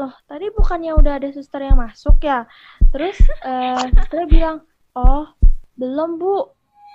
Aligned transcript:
loh 0.00 0.16
tadi 0.24 0.48
bukannya 0.48 0.96
udah 0.96 1.20
ada 1.20 1.28
suster 1.28 1.60
yang 1.60 1.76
masuk 1.76 2.24
ya? 2.24 2.48
Terus 2.88 3.20
uh, 3.44 3.84
susternya 3.84 4.26
bilang 4.32 4.56
oh 4.96 5.28
belum 5.76 6.16
bu. 6.16 6.48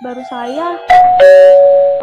Baru 0.03 0.19
saya. 0.27 0.75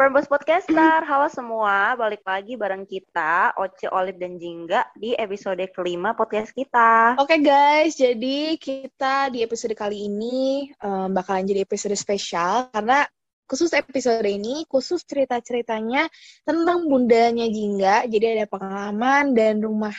Perembus 0.01 0.25
Podcaster, 0.25 1.05
halo 1.05 1.29
semua, 1.29 1.93
balik 1.93 2.25
lagi 2.25 2.57
bareng 2.57 2.89
kita, 2.89 3.53
Oce, 3.53 3.85
Olive, 3.85 4.17
dan 4.17 4.41
Jingga 4.41 4.89
di 4.97 5.13
episode 5.13 5.61
kelima 5.69 6.17
podcast 6.17 6.57
kita. 6.57 7.13
Oke 7.21 7.37
okay 7.37 7.39
guys, 7.45 7.93
jadi 7.93 8.57
kita 8.57 9.29
di 9.29 9.45
episode 9.45 9.77
kali 9.77 10.09
ini 10.09 10.73
um, 10.81 11.13
bakalan 11.13 11.45
jadi 11.45 11.69
episode 11.69 11.93
spesial 11.93 12.73
karena 12.73 13.05
khusus 13.45 13.69
episode 13.77 14.25
ini 14.25 14.65
khusus 14.65 15.05
cerita-ceritanya 15.05 16.09
tentang 16.49 16.89
bundanya 16.89 17.45
Jingga, 17.45 18.09
jadi 18.09 18.41
ada 18.41 18.45
pengalaman 18.49 19.37
dan 19.37 19.61
rumah 19.61 19.93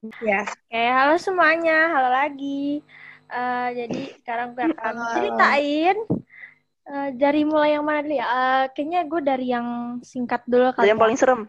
Ya. 0.00 0.48
Oke, 0.48 0.80
halo 0.80 1.20
semuanya, 1.20 1.92
halo 1.92 2.08
lagi. 2.08 2.80
Uh, 3.28 3.68
jadi 3.76 4.00
sekarang 4.16 4.56
gue 4.56 4.64
akan 4.72 4.94
ceritain 5.12 5.96
uh, 6.88 7.08
dari 7.12 7.44
mulai 7.44 7.76
yang 7.76 7.84
mana 7.84 8.00
dulu 8.00 8.16
ya. 8.16 8.24
Uh, 8.24 8.64
kayaknya 8.72 9.00
gue 9.04 9.20
dari 9.20 9.46
yang 9.52 10.00
singkat 10.00 10.40
dulu 10.48 10.72
kali. 10.72 10.88
Yang 10.88 10.96
ya. 10.96 11.04
paling 11.04 11.18
serem. 11.20 11.40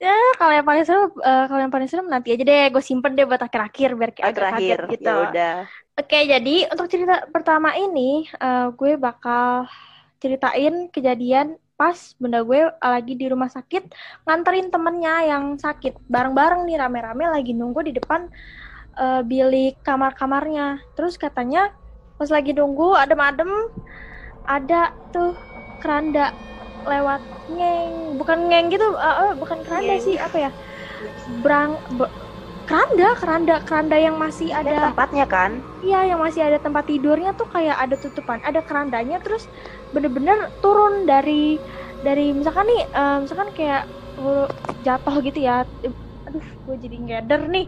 Ya, 0.00 0.16
kalau 0.40 0.52
yang 0.56 0.64
paling 0.64 0.84
serem, 0.88 1.04
uh, 1.20 1.44
kalau 1.46 1.60
yang 1.60 1.72
paling 1.72 1.88
serem 1.92 2.08
nanti 2.08 2.32
aja 2.32 2.44
deh. 2.48 2.64
Gue 2.72 2.80
simpen 2.80 3.12
deh 3.12 3.28
buat 3.28 3.44
akhir-akhir 3.44 3.90
biar 3.92 4.10
kayak 4.16 4.26
agak 4.32 4.42
kaget 4.56 4.80
gitu. 4.96 5.16
Ya. 5.36 5.52
Oke, 5.92 6.18
jadi 6.24 6.56
untuk 6.72 6.88
cerita 6.88 7.28
pertama 7.28 7.76
ini, 7.76 8.24
uh, 8.40 8.72
gue 8.72 8.96
bakal 8.96 9.68
ceritain 10.16 10.88
kejadian 10.88 11.60
pas 11.82 11.98
bunda 12.14 12.46
gue 12.46 12.70
lagi 12.78 13.18
di 13.18 13.26
rumah 13.26 13.50
sakit 13.50 13.90
nganterin 14.22 14.70
temennya 14.70 15.34
yang 15.34 15.58
sakit. 15.58 15.98
Bareng-bareng 16.06 16.62
nih 16.62 16.78
rame-rame 16.78 17.26
lagi 17.26 17.50
nunggu 17.58 17.82
di 17.82 17.98
depan 17.98 18.30
uh, 19.02 19.26
bilik 19.26 19.82
kamar-kamarnya. 19.82 20.78
Terus 20.94 21.18
katanya 21.18 21.74
pas 22.22 22.30
lagi 22.30 22.54
nunggu 22.54 22.94
adem-adem 22.94 23.50
ada 24.46 24.94
tuh 25.10 25.34
keranda 25.82 26.30
lewat 26.86 27.18
ngeng. 27.50 28.14
Bukan 28.14 28.46
ngeng 28.46 28.70
gitu 28.70 28.86
uh, 28.94 29.26
uh, 29.26 29.32
bukan 29.34 29.66
keranda 29.66 29.98
ngeng. 29.98 30.06
sih 30.06 30.16
apa 30.22 30.38
ya? 30.38 30.50
Brang 31.42 31.82
keranda 32.66 33.08
keranda 33.18 33.54
keranda 33.66 33.96
yang 33.98 34.16
masih 34.16 34.54
ada, 34.54 34.70
ada 34.70 34.80
tempatnya 34.92 35.26
kan? 35.26 35.58
Iya 35.82 36.14
yang 36.14 36.20
masih 36.22 36.46
ada 36.46 36.58
tempat 36.62 36.86
tidurnya 36.86 37.34
tuh 37.34 37.50
kayak 37.50 37.76
ada 37.76 37.94
tutupan 37.98 38.38
ada 38.46 38.62
kerandanya 38.62 39.18
terus 39.20 39.50
bener-bener 39.90 40.48
turun 40.62 41.04
dari 41.04 41.58
dari 42.06 42.30
misalkan 42.34 42.66
nih 42.66 42.82
uh, 42.94 43.18
misalkan 43.22 43.50
kayak 43.54 43.86
uh, 44.22 44.46
jatuh 44.86 45.18
gitu 45.22 45.42
ya 45.42 45.66
aduh 46.22 46.46
gue 46.64 46.76
jadi 46.78 46.96
ngeder 46.96 47.42
nih. 47.50 47.66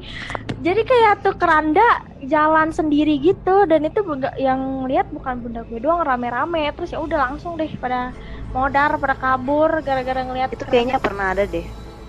Jadi 0.65 0.81
kayak 0.87 1.27
tuh 1.27 1.35
keranda 1.37 1.85
jalan 2.25 2.71
sendiri 2.71 3.21
gitu 3.21 3.67
dan 3.69 3.85
itu 3.85 4.01
yang 4.41 4.87
lihat 4.89 5.11
bukan 5.13 5.43
bunda 5.43 5.67
gue 5.69 5.83
doang 5.83 6.07
rame-rame 6.07 6.71
terus 6.73 6.95
ya 6.95 7.03
udah 7.03 7.29
langsung 7.29 7.59
deh 7.59 7.69
pada 7.77 8.15
modar 8.55 8.97
pada 8.97 9.19
kabur 9.19 9.83
gara-gara 9.83 10.23
ngelihat 10.23 10.55
itu 10.55 10.65
kayaknya 10.65 11.03
pernah 11.03 11.35
ada 11.35 11.45
deh. 11.45 11.67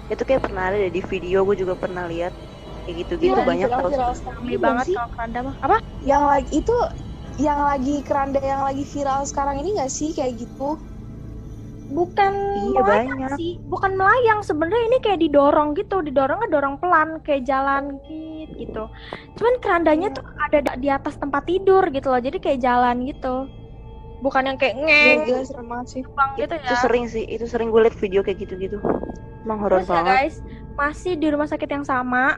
Itu 0.07 0.21
kayak 0.21 0.45
pernah 0.45 0.69
ada 0.69 0.77
deh 0.77 0.93
di 0.93 1.01
video 1.01 1.41
gue 1.43 1.57
juga 1.59 1.73
pernah 1.73 2.05
lihat 2.05 2.31
kayak 2.85 2.97
gitu-gitu 3.05 3.39
ya, 3.41 3.45
banyak 3.45 3.69
viral, 3.69 3.89
viral 3.89 4.13
sekali 4.13 4.55
banget 4.61 4.85
kalau 4.93 5.09
keranda 5.11 5.39
mah. 5.41 5.55
Apa? 5.65 5.77
Yang 6.05 6.23
lagi 6.23 6.51
itu 6.53 6.77
yang 7.35 7.59
lagi 7.59 7.95
keranda 8.07 8.39
yang 8.39 8.61
lagi 8.63 8.83
viral 8.87 9.21
sekarang 9.27 9.59
ini 9.59 9.75
gak 9.75 9.91
sih 9.91 10.15
kayak 10.15 10.39
gitu? 10.39 10.79
Bukan 11.85 12.33
iya, 12.33 12.81
melayang 12.81 13.19
banyak. 13.19 13.37
sih. 13.37 13.51
Bukan 13.67 13.91
melayang 13.93 14.39
sebenarnya 14.41 14.85
ini 14.89 14.97
kayak 15.03 15.19
didorong 15.21 15.77
gitu. 15.77 16.01
Didorong 16.01 16.47
dorong 16.49 16.75
pelan 16.81 17.21
kayak 17.21 17.45
jalan 17.45 17.99
gitu 18.55 18.87
cuman 19.35 19.55
kerandanya 19.59 20.07
tuh 20.15 20.23
ada 20.47 20.77
di 20.79 20.87
atas 20.87 21.19
tempat 21.19 21.43
tidur 21.43 21.83
gitu 21.91 22.07
loh. 22.07 22.21
Jadi 22.21 22.37
kayak 22.39 22.59
jalan 22.63 23.03
gitu. 23.03 23.49
Bukan 24.23 24.47
yang 24.47 24.57
kayak 24.57 24.79
ngeng 24.79 25.19
ya, 25.27 25.43
serem 25.43 25.69
sih. 25.85 26.01
gitu 26.39 26.55
ya. 26.55 26.65
itu 26.65 26.75
sering 26.81 27.05
sih 27.05 27.23
itu 27.27 27.45
sering 27.45 27.67
gue 27.69 27.83
liat 27.83 27.97
video 27.99 28.23
kayak 28.23 28.41
gitu-gitu. 28.47 28.79
Emang 29.45 29.61
horor 29.61 29.83
ya, 29.83 29.85
banget. 29.85 30.09
ya 30.09 30.17
guys 30.25 30.35
masih 30.75 31.13
di 31.15 31.27
rumah 31.31 31.47
sakit 31.47 31.69
yang 31.71 31.85
sama 31.87 32.35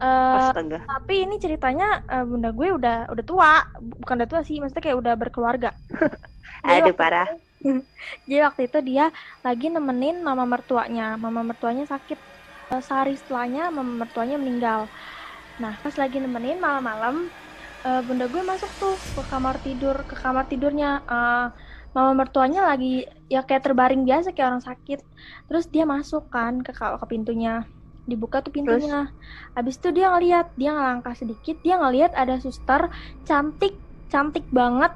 Uh, 0.00 0.48
tapi 0.88 1.28
ini 1.28 1.36
ceritanya 1.36 2.00
uh, 2.08 2.24
bunda 2.24 2.56
gue 2.56 2.72
udah 2.72 3.12
udah 3.12 3.24
tua, 3.24 3.68
bukan 4.00 4.24
udah 4.24 4.28
tua 4.32 4.40
sih, 4.40 4.56
maksudnya 4.56 4.80
kayak 4.80 4.96
udah 4.96 5.12
berkeluarga. 5.12 5.76
Aduh 6.64 6.96
parah. 6.96 7.28
Itu, 7.60 7.84
jadi 8.24 8.48
waktu 8.48 8.72
itu 8.72 8.78
dia 8.80 9.12
lagi 9.44 9.68
nemenin 9.68 10.24
mama 10.24 10.48
mertuanya, 10.48 11.20
mama 11.20 11.44
mertuanya 11.44 11.84
sakit. 11.84 12.16
Uh, 12.72 12.80
sehari 12.80 13.20
setelahnya 13.20 13.68
mama 13.68 14.08
mertuanya 14.08 14.40
meninggal. 14.40 14.88
Nah 15.60 15.76
pas 15.84 15.92
lagi 16.00 16.16
nemenin 16.16 16.56
malam-malam, 16.56 17.28
uh, 17.84 18.00
bunda 18.00 18.24
gue 18.24 18.40
masuk 18.40 18.72
tuh 18.80 18.96
ke 18.96 19.22
kamar 19.28 19.60
tidur, 19.60 20.00
ke 20.08 20.16
kamar 20.16 20.48
tidurnya. 20.48 21.04
Uh, 21.04 21.52
mama 21.92 22.24
mertuanya 22.24 22.64
lagi 22.64 23.04
ya 23.28 23.44
kayak 23.44 23.68
terbaring 23.68 24.08
biasa 24.08 24.32
kayak 24.32 24.56
orang 24.56 24.64
sakit. 24.64 25.04
Terus 25.44 25.68
dia 25.68 25.84
masuk 25.84 26.32
kan 26.32 26.64
ke 26.64 26.72
ke 26.72 27.04
pintunya 27.04 27.68
dibuka 28.10 28.42
tuh 28.42 28.50
pintunya. 28.50 29.06
Terus? 29.06 29.54
Habis 29.54 29.74
itu 29.78 29.88
dia 29.94 30.10
ngeliat, 30.10 30.46
dia 30.58 30.70
ngelangkah 30.74 31.14
sedikit, 31.14 31.56
dia 31.62 31.78
ngeliat 31.78 32.10
ada 32.18 32.42
suster 32.42 32.90
cantik, 33.22 33.78
cantik 34.10 34.44
banget, 34.50 34.90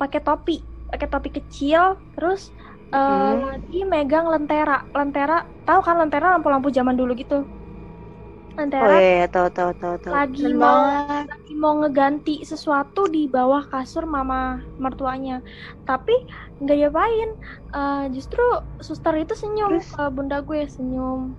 pakai 0.00 0.24
topi, 0.24 0.64
pakai 0.88 1.08
topi 1.12 1.28
kecil, 1.28 2.00
terus 2.16 2.48
uh, 2.96 3.52
lagi 3.52 3.84
megang 3.84 4.26
lentera, 4.32 4.88
lentera, 4.96 5.44
tahu 5.68 5.80
kan 5.84 6.00
lentera 6.00 6.34
lampu-lampu 6.34 6.72
zaman 6.72 6.96
dulu 6.96 7.12
gitu. 7.12 7.44
Lentera. 8.52 8.84
Oh 8.84 9.00
iya, 9.00 9.24
tahu 9.32 9.48
tahu 9.48 9.72
tahu 9.80 9.96
tahu. 9.96 10.12
Lagi 10.12 10.52
mau 10.52 11.08
lagi 11.08 11.54
mau 11.56 11.72
ngeganti 11.80 12.44
sesuatu 12.44 13.08
di 13.08 13.24
bawah 13.24 13.64
kasur 13.64 14.04
mama 14.04 14.60
mertuanya. 14.76 15.40
Tapi 15.88 16.12
nggak 16.60 16.76
diapain. 16.76 17.30
Uh, 17.72 18.04
justru 18.12 18.44
suster 18.84 19.16
itu 19.16 19.32
senyum 19.32 19.80
ke 19.80 19.96
uh, 19.96 20.12
bunda 20.12 20.44
gue 20.44 20.68
senyum 20.68 21.32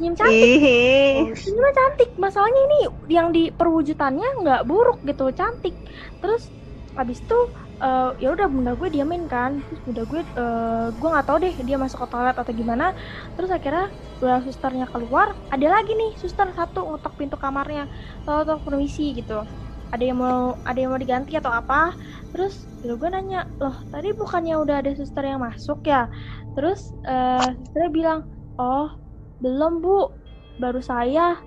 senyum 0.00 0.14
cantik. 0.16 1.36
Senyumnya 1.36 1.72
cantik. 1.76 2.10
Masalahnya 2.16 2.62
ini 2.72 2.78
yang 3.12 3.28
di 3.36 3.52
perwujudannya 3.52 4.40
nggak 4.40 4.62
buruk 4.64 5.04
gitu 5.04 5.28
cantik. 5.36 5.76
Terus 6.24 6.48
habis 6.96 7.20
itu 7.20 7.38
uh, 7.84 8.16
ya 8.16 8.32
udah 8.32 8.48
bunda 8.48 8.72
gue 8.72 8.88
diamin 8.88 9.28
kan. 9.28 9.60
Terus 9.68 9.80
bunda 9.84 10.02
gue 10.08 10.20
uh, 10.40 10.88
gue 10.94 11.08
nggak 11.12 11.26
tahu 11.28 11.36
deh 11.44 11.54
dia 11.64 11.76
masuk 11.76 12.04
ke 12.04 12.06
toilet 12.08 12.36
atau 12.36 12.52
gimana. 12.56 12.96
Terus 13.36 13.50
akhirnya 13.52 13.92
udah 14.24 14.40
susternya 14.48 14.86
keluar. 14.88 15.36
Ada 15.52 15.66
lagi 15.68 15.92
nih 15.92 16.16
suster 16.16 16.48
satu 16.56 16.96
untuk 16.96 17.12
pintu 17.20 17.36
kamarnya. 17.36 17.84
Atau 18.24 18.56
permisi 18.64 19.12
gitu. 19.12 19.44
Ada 19.90 20.06
yang 20.06 20.22
mau 20.22 20.54
ada 20.62 20.78
yang 20.78 20.94
mau 20.94 21.00
diganti 21.02 21.34
atau 21.34 21.50
apa? 21.50 21.92
Terus 22.32 22.64
bunda 22.80 22.94
gue 22.96 23.08
nanya 23.12 23.40
loh 23.60 23.76
tadi 23.92 24.16
bukannya 24.16 24.56
udah 24.56 24.80
ada 24.80 24.96
suster 24.96 25.28
yang 25.28 25.44
masuk 25.44 25.84
ya? 25.84 26.08
Terus 26.56 26.96
uh, 27.04 27.52
susternya 27.68 27.90
bilang 27.90 28.20
oh 28.56 28.99
belum 29.40 29.80
bu. 29.84 30.12
Baru 30.60 30.80
saya. 30.84 31.40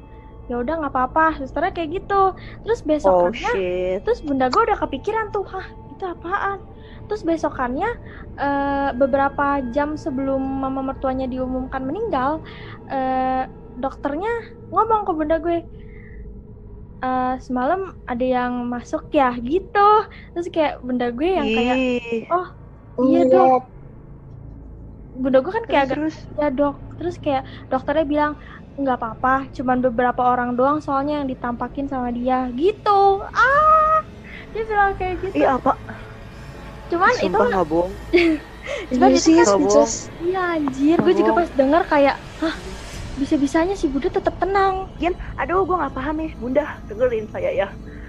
Ya 0.52 0.60
udah 0.60 0.76
nggak 0.84 0.94
apa-apa. 0.94 1.40
Susternya 1.40 1.72
kayak 1.72 2.04
gitu. 2.04 2.36
Terus 2.68 2.84
besokannya 2.84 3.52
oh, 3.54 4.02
terus 4.04 4.20
bunda 4.20 4.52
gue 4.52 4.62
udah 4.62 4.78
kepikiran 4.82 5.32
tuh. 5.32 5.48
Hah 5.48 5.68
itu 5.96 6.04
apaan? 6.04 6.60
Terus 7.08 7.22
besokannya 7.24 7.90
uh, 8.40 8.90
beberapa 8.96 9.64
jam 9.72 9.96
sebelum 9.96 10.40
mama 10.40 10.82
mertuanya 10.84 11.28
diumumkan 11.28 11.84
meninggal 11.84 12.44
uh, 12.92 13.44
dokternya 13.80 14.56
ngomong 14.72 15.04
ke 15.04 15.12
bunda 15.12 15.38
gue 15.40 15.64
uh, 17.04 17.36
semalam 17.40 17.96
ada 18.08 18.26
yang 18.26 18.68
masuk 18.68 19.08
ya? 19.16 19.32
Gitu. 19.40 19.90
Terus 20.36 20.48
kayak 20.52 20.84
bunda 20.84 21.08
gue 21.12 21.30
yang 21.30 21.48
kayak 21.48 21.78
oh 22.28 22.48
iya 23.08 23.24
dok. 23.28 23.64
Bunda 25.14 25.40
gue 25.46 25.54
kan 25.54 25.66
kayak 25.70 25.94
terus, 25.94 26.18
agak 26.36 26.42
ya 26.42 26.50
dok 26.52 26.76
terus 27.04 27.20
kayak 27.20 27.44
dokternya 27.68 28.08
bilang 28.08 28.32
nggak 28.80 28.96
apa-apa 28.96 29.52
cuman 29.52 29.84
beberapa 29.84 30.24
orang 30.24 30.56
doang 30.56 30.80
soalnya 30.80 31.20
yang 31.20 31.28
ditampakin 31.28 31.92
sama 31.92 32.16
dia. 32.16 32.48
Gitu. 32.56 33.02
Ah 33.36 34.00
dia 34.56 34.64
bilang 34.64 34.96
kayak 34.96 35.20
gitu. 35.20 35.44
Iya 35.44 35.60
apa 35.60 35.76
cuman 36.88 37.12
Sumpah 37.20 37.28
itu 37.28 37.52
nggak 37.52 37.68
bohong. 37.68 37.94
Cuman 38.64 39.12
itu 39.12 39.44
kan 39.44 39.60
iya 40.24 40.44
anjir. 40.56 40.96
Gue 41.04 41.12
juga 41.12 41.32
pas 41.36 41.50
denger 41.52 41.84
kayak 41.92 42.16
hah 42.40 42.56
bisa-bisanya 43.20 43.76
si 43.76 43.92
Bunda 43.92 44.08
tetap 44.08 44.40
tenang. 44.40 44.88
Gian, 44.98 45.14
aduh 45.36 45.68
gue 45.68 45.76
nggak 45.76 45.92
paham 45.92 46.24
ya, 46.24 46.30
Bunda 46.40 46.66
dengerin 46.88 47.28
saya 47.30 47.52
ya. 47.52 47.68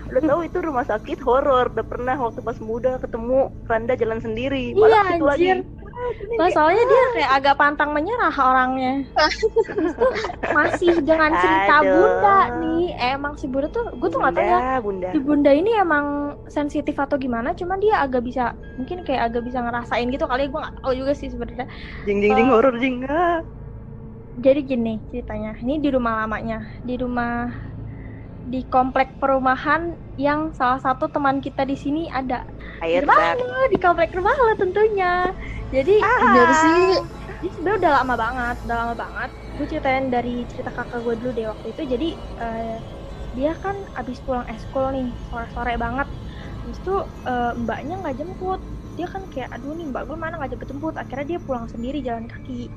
Udah 0.09 0.23
tahu 0.23 0.41
itu 0.47 0.59
rumah 0.63 0.87
sakit 0.87 1.19
horor, 1.25 1.73
udah 1.75 1.87
pernah 1.87 2.15
waktu 2.15 2.39
pas 2.45 2.55
muda 2.63 3.01
ketemu 3.01 3.51
Randa 3.67 3.99
jalan 3.99 4.21
sendiri. 4.21 4.77
Malah 4.77 5.03
iya, 5.11 5.13
anjir. 5.17 5.27
Lagi 5.27 5.49
Nah, 6.35 6.49
soalnya 6.51 6.85
dia 6.85 7.03
kayak 7.15 7.31
agak 7.41 7.55
pantang 7.57 7.91
menyerah 7.95 8.35
orangnya. 8.35 9.07
Masih 10.57 10.99
dengan 11.03 11.31
cerita 11.35 11.75
Aduh. 11.81 11.93
bunda 11.95 12.39
nih. 12.61 12.85
Emang 13.15 13.35
si 13.39 13.47
bunda 13.47 13.69
tuh, 13.71 13.95
gue 13.95 14.09
tuh 14.11 14.19
nggak 14.21 14.35
tahu 14.35 14.45
ya. 14.45 14.59
Bunda. 14.83 15.09
Si 15.15 15.19
bunda 15.23 15.51
ini 15.55 15.71
emang 15.79 16.37
sensitif 16.51 16.97
atau 16.99 17.17
gimana. 17.17 17.55
Cuman 17.55 17.79
dia 17.79 18.03
agak 18.03 18.27
bisa, 18.27 18.55
mungkin 18.77 19.07
kayak 19.07 19.33
agak 19.33 19.43
bisa 19.47 19.63
ngerasain 19.63 20.09
gitu 20.11 20.25
kali. 20.27 20.51
Gue 20.51 20.61
nggak 20.61 20.77
tahu 20.83 20.93
juga 20.95 21.13
sih 21.15 21.29
sebenarnya. 21.31 21.67
Jing 22.05 22.19
jing 22.21 22.33
jing 22.35 22.49
uh, 22.51 22.55
horor 22.59 22.75
jing. 22.79 23.07
Jadi 24.43 24.61
gini 24.67 24.99
ceritanya. 25.15 25.55
Ini 25.63 25.79
di 25.79 25.89
rumah 25.95 26.27
lamanya, 26.27 26.67
di 26.83 26.95
rumah 26.99 27.49
di 28.45 28.61
komplek 28.69 29.17
perumahan 29.17 29.97
yang 30.21 30.53
salah 30.53 30.79
satu 30.79 31.09
teman 31.09 31.41
kita 31.41 31.65
di 31.65 31.75
sini 31.75 32.07
ada. 32.13 32.45
Ayo 32.85 33.03
Di 33.03 33.09
mana? 33.09 33.47
Di 33.73 33.79
komplek 33.81 34.13
rumah 34.13 34.37
lo 34.37 34.55
tentunya. 34.61 35.33
Jadi 35.73 35.97
Bener 35.99 36.49
sih. 36.53 36.85
Jadi 37.25 37.49
sebenarnya 37.57 37.79
udah 37.81 37.93
lama 38.01 38.15
banget, 38.17 38.57
udah 38.69 38.77
lama 38.85 38.95
banget. 38.95 39.31
Gue 39.57 39.67
ceritain 39.69 40.07
dari 40.13 40.45
cerita 40.49 40.71
kakak 40.71 41.01
gue 41.03 41.15
dulu 41.19 41.31
deh 41.33 41.47
waktu 41.49 41.67
itu. 41.73 41.83
Jadi 41.89 42.09
eh, 42.21 42.77
dia 43.35 43.53
kan 43.59 43.77
abis 43.99 44.21
pulang 44.23 44.47
eskul 44.47 44.93
nih, 44.93 45.09
sore-sore 45.29 45.75
banget. 45.81 46.09
Terus 46.63 46.79
tuh 46.85 47.01
eh, 47.27 47.53
mbaknya 47.57 48.01
nggak 48.05 48.17
jemput. 48.21 48.61
Dia 48.95 49.11
kan 49.11 49.27
kayak, 49.27 49.51
aduh 49.51 49.75
nih 49.75 49.91
mbak 49.91 50.07
gue 50.07 50.17
mana 50.21 50.39
nggak 50.39 50.55
jemput-jemput. 50.55 50.95
Akhirnya 51.01 51.27
dia 51.37 51.39
pulang 51.43 51.67
sendiri 51.67 51.99
jalan 52.05 52.29
kaki. 52.31 52.71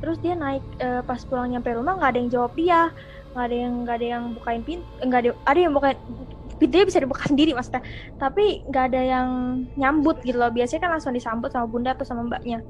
Terus 0.00 0.16
dia 0.24 0.34
naik 0.34 0.64
eh, 0.80 1.02
pas 1.04 1.20
pulang 1.28 1.48
nyampe 1.52 1.70
rumah 1.76 1.94
nggak 2.00 2.10
ada 2.16 2.18
yang 2.20 2.30
jawab 2.32 2.52
dia, 2.56 2.88
nggak 3.30 3.44
ada 3.46 3.56
yang 3.56 3.74
nggak 3.86 3.96
ada 4.02 4.06
yang 4.06 4.24
bukain 4.34 4.62
pintu, 4.66 4.86
nggak 5.06 5.20
ada 5.22 5.30
ada 5.46 5.58
yang 5.58 5.72
bukain 5.74 5.98
pintunya 6.60 6.84
bisa 6.84 7.00
dibuka 7.00 7.24
sendiri 7.30 7.56
maksudnya. 7.56 7.82
Tapi 8.20 8.68
nggak 8.68 8.84
ada 8.92 9.00
yang 9.00 9.28
nyambut 9.80 10.20
gitu 10.22 10.36
loh. 10.36 10.52
Biasanya 10.52 10.86
kan 10.86 10.90
langsung 10.98 11.16
disambut 11.16 11.48
sama 11.48 11.66
bunda 11.66 11.96
atau 11.96 12.04
sama 12.04 12.28
mbaknya. 12.28 12.60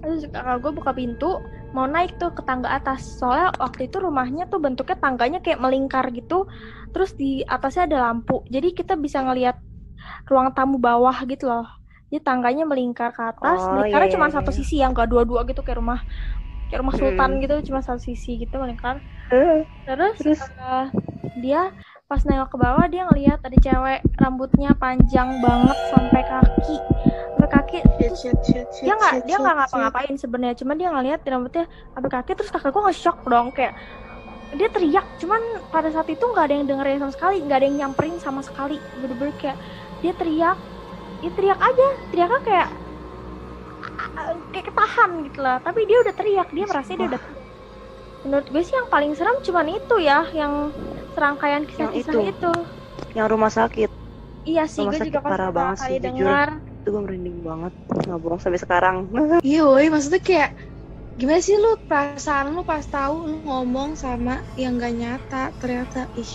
Terus 0.00 0.28
kakak 0.32 0.56
gue 0.64 0.72
buka 0.72 0.92
pintu 0.96 1.40
mau 1.76 1.84
naik 1.90 2.16
tuh 2.16 2.32
ke 2.32 2.42
tangga 2.48 2.72
atas. 2.72 3.04
Soalnya 3.20 3.52
waktu 3.60 3.92
itu 3.92 4.00
rumahnya 4.00 4.48
tuh 4.48 4.62
bentuknya 4.62 4.96
tangganya 4.96 5.38
kayak 5.44 5.60
melingkar 5.60 6.08
gitu. 6.16 6.48
Terus 6.96 7.12
di 7.14 7.44
atasnya 7.44 7.90
ada 7.92 8.10
lampu. 8.10 8.40
Jadi 8.48 8.72
kita 8.72 8.96
bisa 8.96 9.20
ngelihat 9.20 9.60
ruang 10.30 10.52
tamu 10.56 10.80
bawah 10.80 11.14
gitu 11.28 11.50
loh. 11.50 11.68
Jadi 12.08 12.22
tangganya 12.22 12.62
melingkar 12.62 13.10
ke 13.10 13.22
atas. 13.26 13.58
Oh, 13.58 13.80
melingkarnya 13.80 14.08
iya, 14.12 14.14
cuma 14.14 14.28
iya, 14.30 14.34
satu 14.38 14.50
iya. 14.54 14.58
sisi 14.62 14.76
yang 14.78 14.94
gak 14.94 15.10
dua-dua 15.10 15.42
gitu 15.50 15.66
kayak 15.66 15.82
rumah 15.82 15.98
kayak 16.74 16.82
rumah 16.82 16.96
sultan 16.98 17.38
Hmm. 17.38 17.42
gitu 17.42 17.54
cuma 17.70 17.80
satu 17.86 18.02
sisi 18.02 18.42
gitu 18.42 18.58
melingkar 18.58 18.98
Eh, 19.32 19.64
terus, 19.86 20.18
Terus? 20.18 20.40
eh, 20.42 20.86
dia 21.38 21.70
pas 22.06 22.20
nengok 22.26 22.50
ke 22.54 22.58
bawah 22.60 22.86
dia 22.90 23.06
ngelihat 23.10 23.38
ada 23.42 23.58
cewek 23.58 24.00
rambutnya 24.16 24.70
panjang 24.78 25.28
banget 25.42 25.78
sampai 25.92 26.22
kaki. 26.26 26.76
Sampai 27.34 27.50
kaki 27.50 27.78
Shit, 27.98 28.14
shit, 28.16 28.38
shit, 28.46 28.66
shit, 28.74 28.84
dia 28.86 28.94
nggak 28.94 29.14
dia 29.26 29.36
nggak 29.42 29.56
ngapa-ngapain 29.58 30.14
sebenarnya 30.18 30.56
cuman 30.60 30.76
dia 30.80 30.88
ngeliat 30.94 31.20
rambutnya 31.26 31.64
sampai 31.94 32.10
kaki 32.10 32.30
terus 32.38 32.50
kakak 32.52 32.70
gue 32.74 32.82
nge-shock 32.90 33.18
dong 33.26 33.48
kayak 33.56 33.74
dia 34.54 34.68
teriak 34.70 35.06
cuman 35.18 35.42
pada 35.74 35.88
saat 35.90 36.06
itu 36.06 36.22
nggak 36.22 36.44
ada 36.46 36.54
yang 36.54 36.66
dengerin 36.70 36.98
sama 37.02 37.12
sekali 37.12 37.36
nggak 37.42 37.58
ada 37.58 37.66
yang 37.66 37.76
nyamperin 37.80 38.16
sama 38.22 38.40
sekali. 38.46 38.82
Bener-bener 38.94 39.34
kayak 39.34 39.58
dia 40.02 40.12
teriak 40.14 40.58
dia 41.22 41.30
teriak 41.34 41.60
aja 41.60 41.86
teriaknya 42.12 42.40
kayak 42.44 42.68
kayak 44.52 44.66
ketahan 44.70 45.10
gitu 45.26 45.38
lah 45.42 45.56
tapi 45.60 45.80
dia 45.88 45.98
udah 46.04 46.14
teriak 46.14 46.48
dia 46.52 46.64
merasa 46.68 46.92
dia 46.94 47.06
udah 47.10 47.20
menurut 48.24 48.46
gue 48.48 48.62
sih 48.64 48.74
yang 48.74 48.88
paling 48.88 49.12
seram 49.12 49.36
cuman 49.44 49.66
itu 49.68 49.96
ya 50.00 50.18
yang 50.32 50.72
serangkaian 51.12 51.62
kisah-kisah 51.68 52.12
Yang 52.14 52.30
itu. 52.32 52.52
yang 53.14 53.26
rumah 53.30 53.52
sakit 53.52 53.90
iya 54.48 54.64
sih 54.64 54.82
Rumah 54.82 54.92
gue 54.92 55.00
sakit 55.00 55.08
juga 55.12 55.20
parah 55.24 55.50
banget 55.52 55.76
sih, 55.84 55.96
jujur. 56.00 56.04
dengar 56.08 56.48
itu 56.84 56.88
gue 56.92 57.02
merinding 57.04 57.38
banget 57.40 57.72
nggak 58.04 58.18
bohong 58.20 58.40
sampai 58.40 58.60
sekarang 58.60 58.96
Iya, 59.44 59.60
woi, 59.68 59.86
maksudnya 59.92 60.20
kayak 60.20 60.50
gimana 61.14 61.40
sih 61.46 61.56
lu 61.62 61.70
perasaan 61.88 62.46
lu 62.56 62.62
pas 62.66 62.82
tahu 62.84 63.14
lu 63.30 63.38
ngomong 63.46 63.94
sama 63.94 64.34
yang 64.58 64.74
gak 64.82 64.94
nyata 64.98 65.42
ternyata 65.60 66.00
ih. 66.18 66.32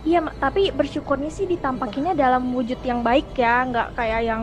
Iya, 0.00 0.18
tapi 0.40 0.72
bersyukurnya 0.72 1.28
sih 1.28 1.44
ditampakinnya 1.44 2.16
dalam 2.16 2.42
wujud 2.56 2.80
yang 2.80 3.00
baik 3.04 3.36
ya, 3.36 3.68
nggak 3.68 3.88
kayak 3.98 4.20
yang 4.24 4.42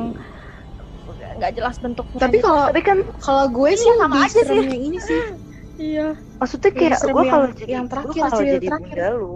nggak 1.36 1.52
jelas 1.60 1.76
bentuknya. 1.84 2.20
Tapi 2.24 2.38
gitu. 2.40 2.48
kalau 2.48 2.64
tapi 2.72 2.82
kan 2.86 2.98
kalau 3.20 3.46
gue 3.52 3.72
sih 3.76 3.92
Iya, 3.92 4.00
sama 4.00 4.16
aja 4.24 4.40
serem 4.46 4.64
yang 4.64 4.84
ini 4.88 5.00
sih. 5.04 5.22
iya, 5.92 6.08
maksudnya 6.40 6.72
kayak 6.74 7.00
gue 7.04 7.24
kalau 7.28 7.48
jadi 7.54 7.72
yang 7.72 7.88
terakhir, 7.92 8.22
kalau 8.32 8.42
jadi 8.42 8.68
terakhir. 8.68 8.96
bunda 8.96 9.08
lu 9.18 9.36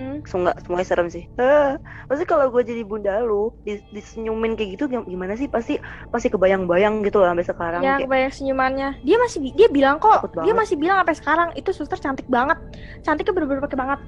Hmm. 0.00 0.24
Enggak, 0.24 0.56
semuanya 0.64 0.86
serem 0.88 1.08
sih. 1.12 1.24
Pasti 2.08 2.24
kalau 2.24 2.48
gue 2.48 2.62
jadi 2.64 2.82
bunda 2.88 3.20
lu, 3.20 3.52
dis- 3.68 3.84
disenyumin 3.92 4.56
kayak 4.56 4.80
gitu 4.80 4.88
gim- 4.88 5.04
gimana 5.04 5.36
sih? 5.36 5.44
Pasti 5.44 5.76
pasti 6.08 6.32
kebayang-bayang 6.32 7.04
gitu 7.04 7.20
loh 7.20 7.28
sampai 7.28 7.44
sekarang. 7.44 7.80
ya 7.84 8.00
Kayak, 8.00 8.08
kebanyak 8.08 8.32
senyumannya. 8.32 8.90
Dia 9.04 9.16
masih 9.20 9.38
dia 9.52 9.68
bilang 9.68 10.00
kok, 10.00 10.32
dia 10.40 10.56
masih 10.56 10.80
bilang 10.80 11.04
sampai 11.04 11.16
sekarang 11.20 11.48
itu 11.52 11.70
suster 11.76 12.00
cantik 12.00 12.24
banget. 12.32 12.56
Cantiknya 13.04 13.36
bener-bener 13.36 13.60
pakai 13.60 13.76
banget. 13.76 14.00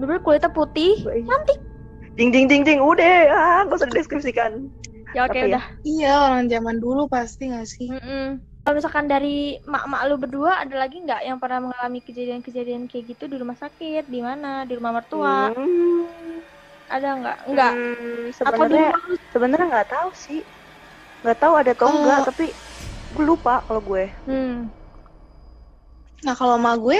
Bener-bener 0.00 0.22
kulitnya 0.24 0.50
putih, 0.50 0.96
cantik. 1.04 1.58
Ding 2.16 2.30
ding 2.32 2.46
ding 2.48 2.62
ding, 2.64 2.80
udah, 2.80 3.14
ah, 3.28 3.60
gak 3.68 3.76
usah 3.76 3.88
dideskripsikan. 3.92 4.72
Ya 5.14 5.20
oke 5.26 5.38
Apa 5.38 5.44
ya? 5.46 5.48
udah. 5.56 5.64
Iya, 5.86 6.10
orang 6.26 6.44
zaman 6.52 6.76
dulu 6.84 7.02
pasti 7.14 7.42
gak 7.54 7.66
sih? 7.74 7.88
Mm-mm. 7.92 8.24
Kalau 8.64 8.74
misalkan 8.80 9.06
dari 9.12 9.60
mak-mak 9.68 10.00
lu 10.08 10.16
berdua 10.16 10.52
ada 10.64 10.74
lagi 10.82 10.96
nggak 11.04 11.20
yang 11.28 11.36
pernah 11.36 11.60
mengalami 11.68 12.00
kejadian-kejadian 12.00 12.88
kayak 12.88 13.04
gitu 13.12 13.24
di 13.28 13.36
rumah 13.36 13.58
sakit, 13.60 14.08
di 14.08 14.20
mana, 14.24 14.64
di 14.64 14.72
rumah 14.72 14.92
mertua? 14.96 15.52
Hmm, 15.52 16.40
Ada 16.88 17.08
nggak? 17.20 17.38
Nggak. 17.52 17.74
hmm, 17.76 18.32
sebenarnya 18.32 18.86
sebenarnya 19.32 19.66
nggak 19.72 19.88
tahu 19.92 20.10
sih. 20.16 20.40
Nggak 21.22 21.38
tahu 21.40 21.54
ada 21.60 21.70
atau 21.76 21.86
Oh. 21.88 21.94
enggak, 21.96 22.20
tapi 22.28 22.44
gue 23.14 23.24
lupa 23.24 23.54
kalau 23.68 23.80
gue. 23.84 24.04
Hmm. 24.26 24.72
Nah, 26.24 26.34
kalau 26.38 26.56
sama 26.56 26.72
gue 26.80 26.98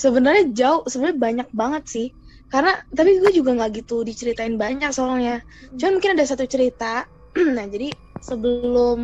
sebenarnya 0.00 0.44
jauh, 0.58 0.82
sebenarnya 0.90 1.18
banyak 1.20 1.48
banget 1.52 1.82
sih. 1.94 2.06
Karena 2.52 2.72
tapi 2.96 3.10
gue 3.20 3.30
juga 3.38 3.50
nggak 3.56 3.70
gitu 3.82 3.96
diceritain 4.08 4.54
banyak 4.64 4.90
soalnya. 4.94 5.42
Cuman 5.78 5.92
mungkin 6.00 6.12
ada 6.16 6.24
satu 6.24 6.44
cerita. 6.48 7.04
nah, 7.56 7.66
jadi 7.74 7.88
sebelum 8.28 8.98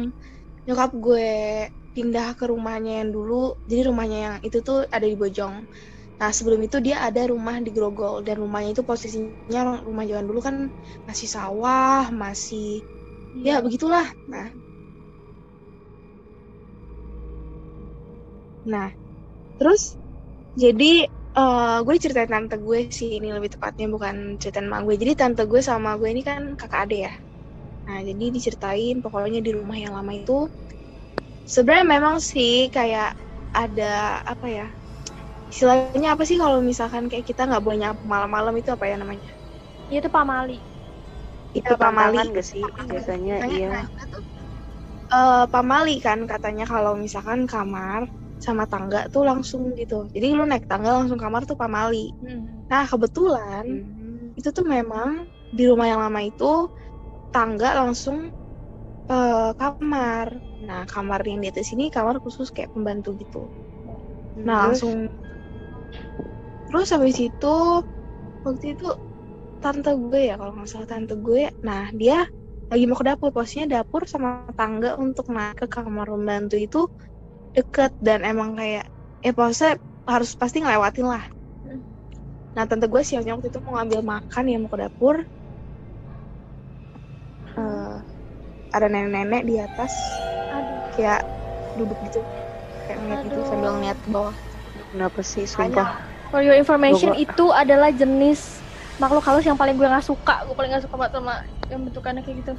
nyokap 0.66 0.90
gue 1.06 1.30
pindah 1.96 2.28
ke 2.38 2.44
rumahnya 2.52 2.92
yang 3.04 3.10
dulu, 3.16 3.56
jadi 3.70 3.82
rumahnya 3.90 4.18
yang 4.26 4.36
itu 4.46 4.58
tuh 4.68 4.78
ada 4.96 5.06
di 5.12 5.16
Bojong. 5.22 5.56
Nah, 6.20 6.30
sebelum 6.36 6.60
itu 6.66 6.78
dia 6.86 6.96
ada 7.08 7.22
rumah 7.32 7.56
di 7.66 7.70
Grogol 7.76 8.22
dan 8.26 8.36
rumahnya 8.44 8.70
itu 8.76 8.84
posisinya 8.90 9.82
rumah 9.88 10.04
zaman 10.10 10.26
dulu 10.30 10.40
kan 10.48 10.56
masih 11.08 11.28
sawah, 11.36 12.08
masih 12.14 12.82
ya 13.46 13.60
begitulah. 13.64 14.06
Nah, 14.32 14.46
nah 18.72 18.88
terus 19.58 19.82
jadi 20.62 20.84
eh 21.38 21.76
gue 21.86 21.96
ceritain 22.04 22.30
tante 22.34 22.56
gue 22.66 22.80
sih 22.98 23.10
ini 23.18 23.28
lebih 23.36 23.50
tepatnya 23.54 23.86
bukan 23.94 24.16
ceritain 24.42 24.68
mak 24.72 24.80
gue. 24.86 24.96
Jadi 25.02 25.12
tante 25.20 25.42
gue 25.52 25.60
sama 25.70 25.90
gue 26.00 26.08
ini 26.14 26.22
kan 26.30 26.40
kakak 26.60 26.80
ade 26.86 26.96
ya. 27.08 27.12
Nah 27.90 28.00
jadi 28.08 28.24
diceritain 28.36 28.96
pokoknya 29.04 29.40
di 29.46 29.52
rumah 29.58 29.78
yang 29.84 29.94
lama 29.98 30.12
itu 30.20 30.38
sebenarnya 31.54 31.86
memang 31.96 32.16
sih 32.32 32.54
kayak 32.76 33.08
ada 33.62 33.84
apa 34.32 34.46
ya 34.58 34.66
istilahnya 35.52 36.08
apa 36.14 36.24
sih 36.28 36.36
kalau 36.42 36.58
misalkan 36.70 37.04
kayak 37.10 37.26
kita 37.30 37.42
nggak 37.48 37.62
boleh 37.64 37.78
nyapu 37.82 38.02
malam-malam 38.14 38.54
itu 38.60 38.70
apa 38.76 38.86
ya 38.90 38.96
namanya? 39.02 39.30
Itu 39.96 40.08
Pamali. 40.16 40.58
Itu 41.58 41.72
pamali. 41.82 42.18
gak 42.36 42.46
sih? 42.52 42.64
Biasanya 42.90 43.34
Katanya, 43.40 43.56
iya. 43.58 43.68
nah, 43.72 43.82
itu 43.90 44.04
tuh, 44.12 44.22
eh, 45.16 45.44
pamali 45.54 45.94
kan 46.06 46.18
katanya 46.32 46.64
kalau 46.72 46.92
misalkan 47.04 47.40
kamar 47.52 48.02
sama 48.46 48.64
tangga 48.72 49.00
tuh 49.14 49.22
langsung 49.30 49.62
gitu. 49.80 50.08
Jadi 50.14 50.26
lu 50.38 50.44
naik 50.50 50.64
tangga 50.70 50.90
langsung 50.98 51.20
kamar 51.24 51.42
tuh 51.50 51.56
pamali. 51.62 52.06
Hmm. 52.22 52.70
Nah 52.70 52.84
kebetulan 52.92 53.66
Hmm. 53.66 54.32
itu 54.38 54.48
tuh 54.56 54.64
memang 54.76 55.08
di 55.58 55.64
rumah 55.70 55.86
yang 55.92 56.00
lama 56.04 56.20
itu 56.24 56.70
tangga 57.34 57.68
langsung 57.80 58.18
eh, 59.12 59.50
kamar. 59.60 60.28
Nah 60.68 60.82
kamar 60.92 61.20
yang 61.30 61.38
di 61.44 61.48
atas 61.52 61.68
ini 61.74 61.84
kamar 61.96 62.16
khusus 62.24 62.48
kayak 62.54 62.70
pembantu 62.74 63.10
gitu. 63.22 63.38
Nah 64.46 64.56
Terus? 64.60 64.68
langsung 64.68 64.94
terus 66.66 66.88
habis 66.94 67.16
itu 67.28 67.46
waktu 68.46 68.64
itu 68.74 68.86
tante 69.62 69.90
gue 70.04 70.20
ya 70.30 70.34
kalau 70.40 70.52
nggak 70.56 70.70
salah 70.72 70.88
tante 70.92 71.14
gue 71.26 71.42
nah 71.68 71.84
dia 72.00 72.16
lagi 72.70 72.84
mau 72.88 72.98
ke 73.00 73.06
dapur 73.10 73.28
posisinya 73.36 73.66
dapur 73.76 74.02
sama 74.12 74.28
tangga 74.58 74.90
untuk 75.04 75.26
naik 75.36 75.56
ke 75.62 75.66
kamar 75.74 76.06
pembantu 76.14 76.56
itu 76.66 76.78
deket 77.56 77.92
dan 78.06 78.20
emang 78.32 78.50
kayak 78.60 78.84
eh 79.26 79.34
posnya 79.38 79.70
harus 80.12 80.30
pasti 80.40 80.58
ngelewatin 80.62 81.06
lah 81.12 81.24
Hmm. 81.64 81.80
nah 82.56 82.64
tante 82.70 82.86
gue 82.92 83.02
siangnya 83.08 83.32
waktu 83.34 83.48
itu 83.50 83.58
mau 83.64 83.72
ngambil 83.76 84.00
makan 84.12 84.44
ya 84.50 84.56
mau 84.62 84.70
ke 84.72 84.78
dapur 84.84 85.16
Eh, 87.56 88.00
ada 88.70 88.86
nenek-nenek 88.86 89.42
di 89.42 89.54
atas 89.56 89.92
Aduh. 90.50 90.78
kayak 90.92 91.20
duduk 91.74 91.98
gitu 92.04 92.20
kayak 92.84 92.98
ngeliat 92.98 93.20
gitu 93.24 93.36
Aduh. 93.36 93.46
sambil 93.46 93.70
ngeliat 93.74 93.98
ke 93.98 94.08
bawah 94.08 94.34
Kenapa 94.90 95.22
sih? 95.22 95.46
Sumpah. 95.46 96.02
For 96.28 96.42
your 96.42 96.54
information, 96.54 97.14
Gua- 97.14 97.22
itu 97.22 97.46
adalah 97.48 97.90
jenis 97.90 98.58
makhluk 98.96 99.22
halus 99.22 99.42
yang 99.42 99.54
paling 99.54 99.74
gue 99.74 99.86
nggak 99.86 100.02
suka. 100.02 100.42
Gue 100.42 100.52
paling 100.52 100.66
nggak 100.68 100.82
suka 100.82 100.94
banget 100.96 101.12
sama 101.14 101.34
yang 101.66 101.80
bentukannya 101.80 102.20
kayak 102.20 102.42
gitu. 102.42 102.52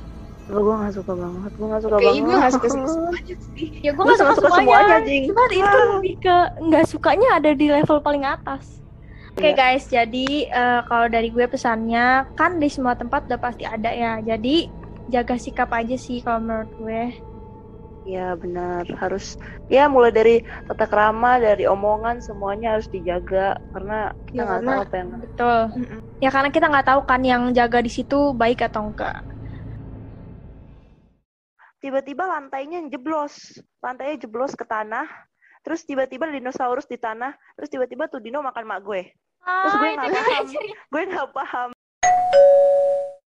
Gue 0.48 0.62
gue 0.62 0.76
gak 0.78 0.94
suka 0.94 1.12
banget. 1.14 1.52
Gue 1.54 1.68
gak 1.68 1.82
suka 1.82 1.96
kayaknya 1.98 2.08
banget. 2.18 2.24
gue 2.26 2.38
gak 2.38 2.54
suka 2.54 2.68
semuanya 2.70 3.36
sih 3.52 3.68
Ya 3.78 3.92
gue 3.92 3.98
Gue 3.98 4.04
nggak 4.06 4.16
suka, 4.18 4.34
suka 4.34 4.48
semuanya. 4.50 4.80
semuanya. 4.96 5.28
Cuman 5.28 5.50
itu 5.52 5.78
lebih 5.92 6.16
ke 6.18 6.38
nggak 6.62 6.86
sukanya 6.88 7.30
ada 7.34 7.52
di 7.52 7.68
level 7.68 7.98
paling 8.00 8.24
atas. 8.24 8.64
Oke 9.30 9.44
Iya. 9.46 9.54
guys, 9.54 9.84
jadi 9.86 10.28
eh, 10.46 10.80
kalau 10.86 11.08
dari 11.08 11.30
gue 11.30 11.46
pesannya 11.46 12.08
kan 12.34 12.52
di 12.58 12.68
semua 12.68 12.96
tempat 12.96 13.28
udah 13.28 13.40
pasti 13.40 13.64
ada 13.64 13.88
ya. 13.90 14.20
Jadi 14.22 14.72
jaga 15.10 15.36
sikap 15.40 15.70
aja 15.74 15.96
sih 15.98 16.22
kalau 16.22 16.44
menurut 16.44 16.72
gue. 16.78 17.04
Ya 18.02 18.34
benar. 18.34 18.86
Harus 18.98 19.38
ya 19.70 19.86
mulai 19.86 20.10
dari 20.10 20.36
tata 20.66 20.90
krama 20.90 21.38
dari 21.38 21.70
omongan 21.70 22.18
semuanya 22.22 22.78
harus 22.78 22.90
dijaga. 22.90 23.62
Karena 23.74 24.10
kita 24.30 24.42
Ya, 24.42 24.46
nggak 24.46 24.62
tahu 24.66 24.80
apa 24.82 24.96
yang 24.98 25.10
Betul. 25.22 25.60
Ya 26.22 26.30
karena 26.34 26.50
kita 26.50 26.66
nggak 26.70 26.88
tahu 26.90 27.02
kan 27.06 27.22
yang 27.22 27.44
jaga 27.54 27.80
di 27.82 27.92
situ 27.94 28.34
baik 28.34 28.62
atau 28.66 28.90
enggak. 28.90 29.22
tiba-tiba 31.82 32.30
lantainya 32.30 32.78
jeblos. 32.94 33.58
Lantainya 33.82 34.22
jeblos 34.22 34.54
ke 34.54 34.62
tanah. 34.62 35.10
Terus 35.66 35.82
tiba-tiba 35.82 36.30
dinosaurus 36.30 36.86
di 36.86 36.98
tanah. 36.98 37.34
Terus 37.58 37.70
tiba-tiba 37.74 38.06
tuh 38.06 38.22
dino 38.22 38.38
makan 38.46 38.66
mak 38.70 38.86
gue. 38.86 39.02
Terus 39.42 39.76
gue 39.82 39.90
Ah, 39.90 39.94
nggak 39.98 40.14
paham. 40.14 40.46
gue 40.94 41.02
nggak 41.10 41.30
paham 41.34 41.70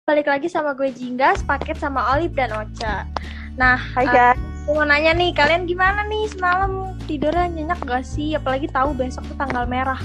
Balik 0.04 0.28
lagi 0.28 0.52
sama 0.52 0.76
gue 0.76 0.92
Jingga, 0.92 1.32
paket 1.48 1.80
sama 1.80 2.04
Olive 2.12 2.36
dan 2.36 2.52
Ocha. 2.52 3.08
Nah, 3.56 3.80
Hai 3.80 4.04
eh, 4.04 4.12
guys 4.12 4.40
gue 4.68 4.76
mau 4.76 4.84
nanya 4.84 5.16
nih, 5.16 5.32
kalian 5.32 5.64
gimana 5.64 6.04
nih 6.04 6.28
semalam 6.28 6.92
tidurnya 7.08 7.48
nyenyak 7.48 7.80
gak 7.88 8.04
sih? 8.04 8.36
Apalagi 8.36 8.68
tahu 8.68 8.92
besok 8.92 9.24
tuh 9.32 9.40
tanggal 9.40 9.64
merah. 9.64 9.96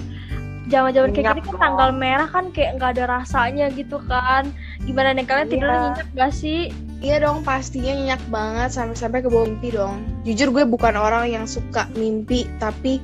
Zaman-zaman 0.70 1.10
kayak 1.10 1.34
gini 1.34 1.42
kan 1.42 1.58
tanggal 1.58 1.90
merah 1.90 2.30
kan 2.30 2.54
kayak 2.54 2.78
nggak 2.78 2.94
ada 2.94 3.04
rasanya 3.10 3.74
gitu 3.74 3.98
kan. 4.06 4.46
Gimana 4.86 5.18
nih 5.18 5.26
kalian 5.26 5.46
Iya. 5.46 5.54
tidurnya 5.58 5.78
nyenyak 5.90 6.08
gak 6.14 6.30
sih? 6.30 6.70
Iya 7.02 7.16
dong, 7.18 7.42
pastinya 7.42 7.90
nyenyak 7.90 8.22
banget 8.30 8.70
sampai-sampai 8.70 9.18
ke 9.18 9.26
bawah 9.26 9.50
mimpi 9.50 9.74
dong. 9.74 9.98
Jujur 10.22 10.54
gue 10.54 10.62
bukan 10.62 10.94
orang 10.94 11.26
yang 11.26 11.42
suka 11.42 11.90
mimpi, 11.98 12.46
tapi 12.62 13.02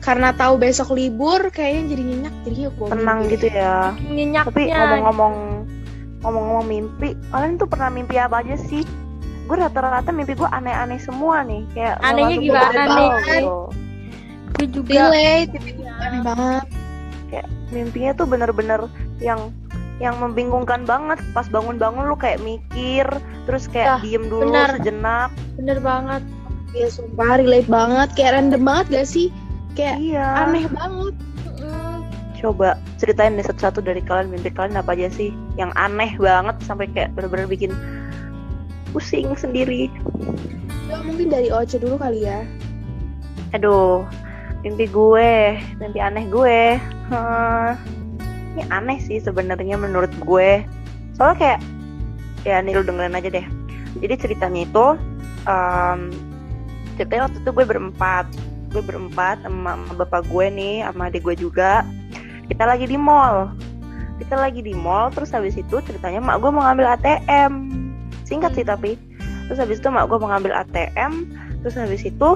karena 0.00 0.32
tahu 0.32 0.56
besok 0.56 0.96
libur, 0.96 1.52
kayaknya 1.52 1.92
jadi 1.92 2.02
nyenyak, 2.02 2.34
jadi 2.48 2.56
yuk 2.64 2.72
bawa 2.80 2.88
tenang 2.96 3.18
mimpi 3.20 3.32
gitu 3.36 3.46
ya 3.52 3.92
Nyenyaknya. 4.00 4.48
tapi 4.48 4.62
ngomong-ngomong 4.72 5.34
ngomong-ngomong 6.20 6.66
mimpi 6.66 7.08
kalian 7.30 7.56
tuh 7.56 7.68
pernah 7.68 7.88
mimpi 7.88 8.16
apa 8.16 8.44
aja 8.44 8.56
sih 8.56 8.84
gue 9.48 9.56
rata-rata 9.56 10.12
mimpi 10.12 10.36
gue 10.36 10.46
aneh-aneh 10.46 11.00
semua 11.00 11.42
nih 11.42 11.66
kayak 11.74 11.98
Anehnya 12.00 12.36
gimana 12.38 12.82
nih? 12.86 13.10
gitu. 13.26 13.56
gue 14.54 14.66
juga 14.70 14.92
Relate, 15.10 15.52
aneh 15.98 16.20
banget. 16.22 16.64
kayak 17.30 17.46
mimpinya 17.70 18.12
tuh 18.14 18.26
bener-bener 18.28 18.80
yang 19.18 19.50
yang 20.00 20.16
membingungkan 20.16 20.88
banget 20.88 21.20
pas 21.32 21.44
bangun-bangun 21.46 22.08
lu 22.08 22.16
kayak 22.16 22.40
mikir 22.40 23.04
terus 23.44 23.68
kayak 23.68 23.98
Dah, 23.98 24.00
diem 24.00 24.24
dulu 24.28 24.48
bener. 24.48 24.70
sejenak 24.78 25.30
bener 25.60 25.78
banget. 25.80 26.22
Ya 26.70 26.86
sumpah 26.86 27.36
relate 27.36 27.66
banget, 27.66 28.08
kayak 28.14 28.30
random 28.38 28.62
banget 28.62 28.86
gak 28.94 29.08
sih? 29.10 29.28
Kayak 29.74 29.96
iya 29.98 30.24
aneh 30.46 30.70
banget. 30.70 31.14
Coba 32.40 32.80
ceritain 32.96 33.36
deh 33.36 33.44
satu-satu 33.44 33.84
dari 33.84 34.00
kalian 34.00 34.32
mimpi 34.32 34.48
kalian 34.48 34.80
apa 34.80 34.96
aja 34.96 35.12
sih 35.12 35.28
yang 35.60 35.68
aneh 35.76 36.16
banget 36.16 36.56
sampai 36.64 36.88
kayak 36.88 37.12
bener-bener 37.12 37.44
bikin 37.44 37.76
pusing 38.96 39.36
sendiri. 39.36 39.92
Ya, 40.88 41.04
mungkin 41.04 41.28
dari 41.28 41.52
Oce 41.52 41.76
dulu 41.78 42.00
kali 42.00 42.26
ya. 42.26 42.42
aduh 43.50 44.06
mimpi 44.62 44.86
gue 44.88 45.58
mimpi 45.82 45.98
aneh 46.00 46.24
gue. 46.32 46.80
Hmm, 47.12 47.76
ini 48.56 48.62
aneh 48.72 48.98
sih 49.02 49.20
sebenarnya 49.20 49.76
menurut 49.76 50.10
gue. 50.24 50.64
Soalnya 51.18 51.36
kayak 51.36 51.60
ya 52.48 52.56
nih 52.64 52.72
lu 52.78 52.82
dengerin 52.86 53.18
aja 53.20 53.28
deh. 53.28 53.46
Jadi 54.00 54.14
ceritanya 54.16 54.64
itu 54.64 54.86
em, 55.44 56.14
ceritanya 56.96 57.28
waktu 57.28 57.38
itu 57.42 57.50
gue 57.52 57.66
berempat. 57.68 58.26
Gue 58.70 58.82
berempat 58.86 59.42
sama, 59.42 59.74
sama 59.74 59.92
bapak 60.06 60.22
gue 60.30 60.46
nih 60.46 60.86
sama 60.86 61.10
adik 61.10 61.26
gue 61.26 61.34
juga 61.34 61.82
kita 62.50 62.66
lagi 62.66 62.90
di 62.90 62.98
mall. 62.98 63.54
Kita 64.18 64.34
lagi 64.34 64.60
di 64.60 64.74
mall 64.74 65.14
terus 65.14 65.30
habis 65.30 65.54
itu 65.54 65.78
ceritanya 65.80 66.18
mak 66.18 66.42
gue 66.42 66.50
mau 66.50 66.66
ngambil 66.66 66.98
ATM 66.98 67.52
singkat 68.26 68.58
sih 68.58 68.66
tapi. 68.66 68.98
Terus 69.46 69.62
habis 69.62 69.78
itu 69.78 69.88
mak 69.88 70.10
gue 70.10 70.18
mau 70.18 70.34
ngambil 70.34 70.66
ATM 70.66 71.30
terus 71.62 71.78
habis 71.78 72.02
itu 72.02 72.34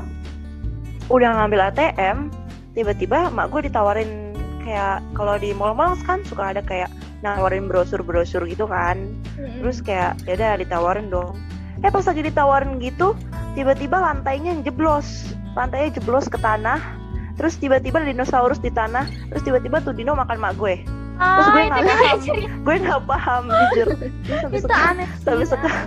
udah 1.11 1.30
ngambil 1.42 1.75
ATM 1.75 2.30
tiba-tiba 2.78 3.28
mak 3.35 3.50
gue 3.50 3.66
ditawarin 3.66 4.33
kayak 4.64 5.04
kalau 5.12 5.37
di 5.37 5.52
mall-mall 5.52 5.99
kan 6.09 6.25
suka 6.25 6.56
ada 6.56 6.62
kayak 6.64 6.88
nawarin 7.21 7.66
brosur-brosur 7.66 8.47
gitu 8.47 8.71
kan. 8.71 8.97
Mm-mm. 9.35 9.61
terus 9.61 9.83
kayak 9.83 10.14
ya 10.30 10.38
udah 10.38 10.62
ditawarin 10.62 11.11
dong. 11.11 11.35
Eh 11.83 11.90
pas 11.90 12.06
lagi 12.06 12.23
ditawarin 12.23 12.78
gitu 12.78 13.18
tiba-tiba 13.59 13.99
lantainya 13.99 14.54
jeblos. 14.62 15.35
Lantainya 15.59 16.00
jeblos 16.00 16.30
ke 16.30 16.38
tanah 16.40 17.03
terus 17.35 17.55
tiba-tiba 17.57 17.99
dinosaurus 18.00 18.59
di 18.59 18.69
tanah 18.69 19.03
terus 19.29 19.43
tiba-tiba 19.43 19.79
tuh 19.79 19.91
dino 19.91 20.12
makan 20.12 20.38
mak 20.38 20.55
gue. 20.55 20.83
Terus 21.14 21.47
gue 21.49 21.62
Ah, 21.62 21.67
nggak 21.71 21.85
paham. 21.87 22.19
gue 22.59 22.75
nggak 22.81 23.03
paham 23.05 23.43
jujur. 23.47 23.88
Terus 24.26 24.41
sampai 24.41 24.59
sekarang, 24.61 24.97
sampai 25.23 25.38
ya. 25.38 25.47
sekarang- 25.47 25.87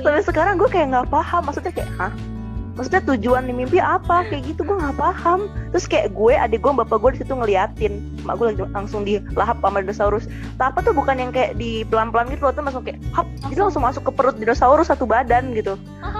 sampai 0.00 0.22
sekarang 0.24 0.54
gue 0.56 0.68
kayak 0.70 0.86
nggak 0.90 1.08
paham. 1.08 1.42
Maksudnya 1.44 1.72
kayak 1.72 1.90
hah? 1.94 2.12
Maksudnya 2.72 3.02
tujuan 3.06 3.44
di 3.44 3.52
mimpi 3.52 3.76
apa? 3.76 4.24
Kayak 4.24 4.42
gitu 4.48 4.64
gue 4.64 4.76
nggak 4.76 4.96
paham. 4.96 5.44
Terus 5.70 5.84
kayak 5.84 6.08
gue 6.10 6.32
adik 6.32 6.60
gue 6.60 6.72
bapak 6.74 6.98
gue 6.98 7.10
di 7.12 7.18
situ 7.20 7.32
ngeliatin. 7.32 7.92
Mak 8.24 8.34
gue 8.34 8.46
langsung 8.66 9.00
dilahap 9.00 9.60
sama 9.60 9.80
dinosaurus. 9.80 10.24
Tapi 10.56 10.76
tuh 10.82 10.92
bukan 10.92 11.16
yang 11.16 11.30
kayak 11.30 11.56
di 11.56 11.84
pelan 11.84 12.08
pelan 12.08 12.28
gitu 12.28 12.44
loh 12.44 12.52
tuh 12.52 12.64
langsung 12.64 12.80
kayak 12.80 12.96
hap 13.12 13.24
jadi 13.46 13.60
langsung 13.60 13.80
masuk 13.80 14.08
ke 14.08 14.12
perut 14.12 14.36
dinosaurus 14.36 14.88
satu 14.88 15.04
badan 15.04 15.52
gitu 15.52 15.76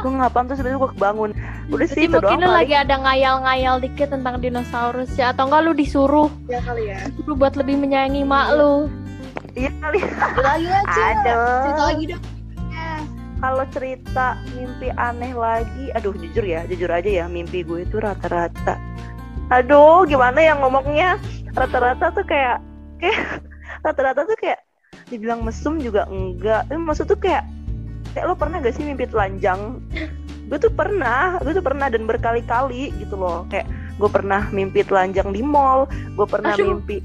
gue 0.07 0.15
nggak 0.15 0.31
paham 0.31 0.47
terus 0.47 0.61
itu 0.61 0.79
gue 0.79 0.91
kebangun 0.93 1.31
udah 1.67 1.83
sih 1.85 1.95
Jadi 1.97 2.07
itu 2.07 2.15
mungkin 2.15 2.39
doang 2.39 2.47
lu 2.47 2.55
lagi 2.55 2.75
ada 2.75 2.95
ngayal-ngayal 2.97 3.75
dikit 3.77 4.09
tentang 4.09 4.39
dinosaurus 4.39 5.11
ya 5.13 5.35
atau 5.35 5.45
enggak 5.45 5.63
lu 5.63 5.73
disuruh 5.73 6.31
Ya 6.47 6.63
kali 6.63 6.87
ya. 6.87 6.99
lu 7.21 7.35
buat 7.35 7.55
lebih 7.55 7.75
menyayangi 7.77 8.23
mak 8.23 8.55
lu. 8.55 8.87
iya 9.53 9.75
kali 9.77 9.99
Lagi 10.39 10.69
aja. 10.69 10.87
Cerita 10.87 11.11
ada 11.27 11.35
lagi 11.83 12.05
dong. 12.07 12.23
kalau 13.37 13.65
cerita 13.69 14.27
mimpi 14.53 14.89
aneh 14.97 15.33
lagi 15.33 15.93
aduh 15.93 16.15
jujur 16.15 16.41
ya 16.43 16.65
jujur 16.65 16.89
aja 16.89 17.11
ya 17.13 17.25
mimpi 17.27 17.61
gue 17.61 17.83
itu 17.83 17.99
rata-rata 17.99 18.79
aduh 19.49 20.03
gimana 20.05 20.39
yang 20.41 20.59
ngomongnya 20.59 21.21
rata-rata 21.53 22.11
tuh 22.11 22.25
kayak 22.25 22.63
kayak 22.97 23.43
rata-rata 23.85 24.25
tuh 24.25 24.37
kayak 24.37 24.63
dibilang 25.07 25.43
mesum 25.43 25.77
juga 25.77 26.07
enggak 26.07 26.65
tapi 26.65 26.81
maksud 26.81 27.07
tuh 27.07 27.15
kayak 27.15 27.45
kayak 28.17 28.27
lo 28.27 28.35
pernah 28.35 28.57
gak 28.59 28.73
sih 28.73 28.83
mimpi 28.83 29.05
telanjang? 29.05 29.77
Gue 30.47 30.57
tuh 30.57 30.73
pernah 30.73 31.37
gue 31.39 31.53
tuh 31.53 31.61
pernah 31.61 31.87
dan 31.87 32.09
berkali-kali 32.09 32.97
gitu 32.97 33.13
loh. 33.15 33.45
Kayak 33.47 33.69
gue 33.97 34.09
pernah 34.09 34.49
mimpi 34.49 34.81
telanjang 34.81 35.29
di 35.31 35.41
mall 35.41 35.85
gue 36.17 36.25
pernah 36.25 36.53
mimpi 36.55 37.05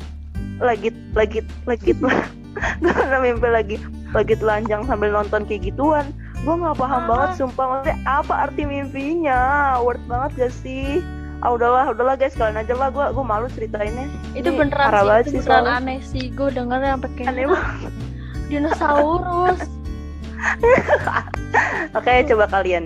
lagi 0.57 0.87
lagi 1.11 1.39
lagi 1.65 1.91
gue 2.81 2.91
pernah 2.91 3.19
mimpi 3.19 3.47
lagi 3.47 3.75
lagi 4.11 4.35
telanjang 4.35 4.83
sambil 4.85 5.11
nonton 5.11 5.43
kayak 5.43 5.67
gituan. 5.67 6.07
Gue 6.41 6.53
nggak 6.53 6.73
paham 6.73 7.01
Ah. 7.01 7.07
banget 7.07 7.29
sumpah. 7.37 7.65
Maksudnya 7.67 7.97
apa 8.03 8.33
arti 8.45 8.63
mimpinya? 8.63 9.41
Worth 9.77 10.05
banget 10.05 10.31
gak 10.39 10.53
sih? 10.55 11.03
Ah 11.39 11.49
udahlah 11.49 11.89
udahlah 11.89 12.13
guys 12.13 12.33
kalian 12.33 12.55
aja 12.55 12.73
lah. 12.73 12.87
Gue 12.87 13.05
gue 13.09 13.25
malu 13.25 13.49
ceritainnya. 13.49 14.05
Itu 14.31 14.47
Ini 14.47 14.57
beneran 14.59 14.89
sih, 14.89 15.01
itu 15.25 15.29
sih 15.31 15.39
beneran 15.39 15.49
soalnya. 15.65 15.73
aneh 15.75 15.99
sih. 16.01 16.25
Gue 16.29 16.49
dengernya 16.49 16.95
sampai 16.95 17.09
kayak 17.15 17.27
aneh 17.27 17.45
banget. 17.47 17.93
dinosaurus. 18.51 19.61
oke 21.97 22.11
coba 22.27 22.45
kalian 22.49 22.85